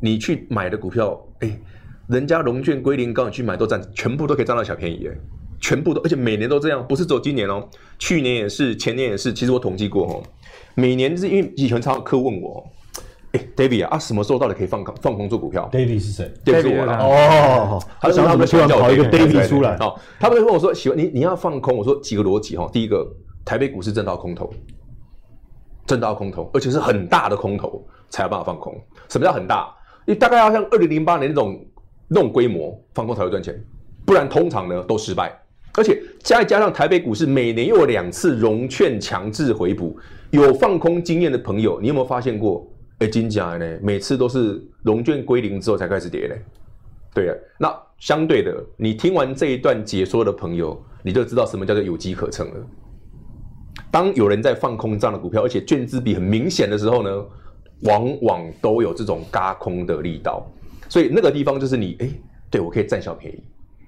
[0.00, 1.60] 你去买的股票，哎、
[2.08, 5.14] 人家融券归零高，你去买都赚，全部都可以赚到小便宜哎，
[5.60, 7.68] 全部都，而且每年都这样，不是走今年哦，
[7.98, 9.32] 去年也是，前年也是。
[9.32, 10.22] 其实我统计过哦，
[10.74, 12.66] 每年是因为以前常常客问我。
[13.32, 16.98] 哎，David 啊，啊，什么时候到底可以放空放空做股票？David 是谁？David 是我了。
[16.98, 19.74] 哦，他想他们希望跑一个 David 出来。
[19.76, 23.06] 哦，他们问我说：“喜欢你，你要放空？”我说：“几个逻辑哈，第一个，
[23.42, 24.52] 台北股市震到空头，
[25.86, 28.78] 震到空头，而且是很大的空头，才有办法放空。
[29.08, 29.74] 什么叫很大？
[30.04, 31.64] 你大概要像二零零八年那种
[32.08, 33.58] 那种规模放空才会赚钱，
[34.04, 35.32] 不然通常呢都失败。
[35.74, 39.96] 而且再加上台北股市每年又有两次融券强制回补，
[40.32, 42.68] 有放空经验的朋友，你有没有发现过？”
[43.02, 43.78] 哎，金甲呢？
[43.82, 46.40] 每次都是融券归零之后才开始跌嘞。
[47.12, 52.66] 对啊，那相对的，你听完这一段解说的朋友，你就知道什么叫做有机可乘了。
[53.90, 57.24] 当有人在放空这样的股票，而且券资比很明显的时候呢，
[57.80, 60.46] 往往都有这种轧空的力道。
[60.88, 62.08] 所以那个地方就是你，哎，
[62.50, 63.42] 对我可以占小便宜，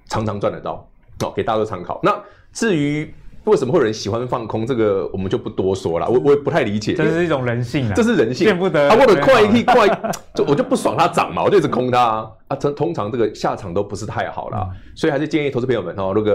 [0.09, 0.85] 常常赚得到。
[1.21, 2.01] 好，给大家做参考。
[2.03, 3.09] 那至于。
[3.45, 4.65] 为什么会有人喜欢放空？
[4.65, 6.09] 这个我们就不多说了。
[6.09, 6.93] 我我也不太理解。
[6.93, 8.89] 这是一种人性啊，这是人性，见不得。
[8.89, 9.87] 他或者快一快，
[10.33, 12.31] 就我就不爽他涨嘛，我就一直空他啊。
[12.47, 14.67] 啊，通通常这个下场都不是太好啦。
[14.95, 16.33] 所以还是建议投资朋友们哦，如果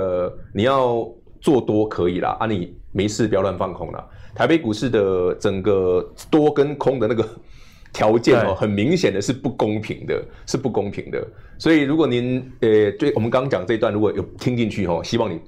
[0.55, 1.05] 你要
[1.41, 4.07] 做多可以啦，啊，你没事不要乱放空啦。
[4.35, 7.29] 台北股市的整个多跟空的那个
[7.93, 11.27] 条件哦，很明显的是不公平的，是不公平的。
[11.59, 15.41] 所以如果您呃，对我们刚刚讲这一段，如果有听进去哦，希望你。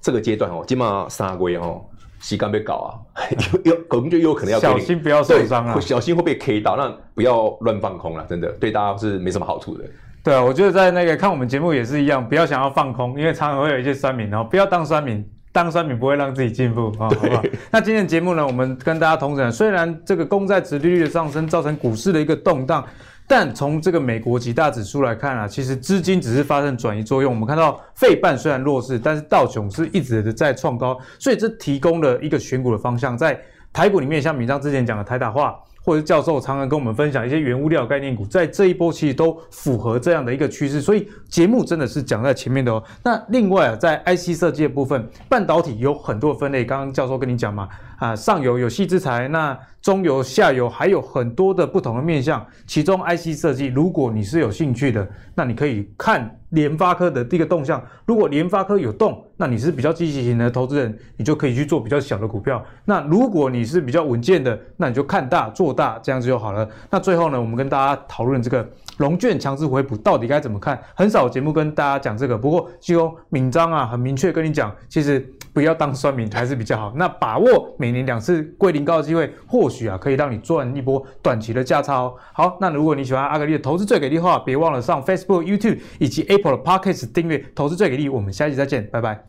[0.00, 1.84] 这个阶段哦，起码三个月哦，
[2.20, 2.88] 时间被搞啊，
[3.64, 9.84] 有有可能就有可能要小心不要受伤啊，小心会被 K 到，那不要乱放空了，真的对大家是没什么好处的。
[10.22, 17.42] 对啊，我觉得在那个看我们节目也是一样，不要想要放空，因为常常会有一些酸民哦，不要当酸民，当酸民不会让自己进步啊，好不好？
[17.70, 22.84] 那今天的节目呢，我们跟大家同讲，虽然这个公债值利率的上升造成股市的一个动荡。
[23.30, 27.32] 但从这个美国几大指数来看啊，其实资金只是发生转移作用。
[27.32, 33.16] 我们看到费半虽然弱势，但是道琼是一直的在创高，所以这提供了一个选股的方向。
[33.16, 33.40] 在
[33.72, 35.56] 台股里面，像明章之前讲的台达化。
[35.82, 42.84] 或者教授常常跟我们分享一些原物料概念股，在这一波其实都符合这样的一个趋势，所以节目真的是讲在前面的哦。
[43.02, 47.66] 那另外啊，在 IC 设计的部分，半导体有很多分类，刚刚教授跟你讲嘛，
[48.00, 56.36] 啊，上游有矽智财，那中游、下游还有很多的不同的面向，其中 IC 设计，如果你是有兴趣的，那你可以看。
[56.50, 62.60] 联发科的第一个动向，如果联发科有动，那你是比较积极型的投资人，你就可以去做比较小的股票。
[62.84, 66.68] 那如果你是比较稳健的，那你就看大做大，这样子就好了。
[66.90, 70.76] 那最后呢，我们跟大家讨论这个融券强制回补到底该怎么看？
[70.92, 76.92] 很少节目跟大家讲这个，不过就敏章啊，很明确跟你讲，其实不要当酸民还是比较好。
[76.96, 82.14] 那把握每每年两次归零高的机会，或许啊可以让你赚一波短期的价差哦。
[82.32, 88.08] 好，那如果你喜欢阿格力的投资最给力的话，别忘了上 Facebook、YouTube 以及 Apple 的 Podcast 订阅投资最给力。
[88.08, 89.24] 我们下期再见，拜拜，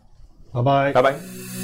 [0.54, 1.61] 拜拜，拜拜。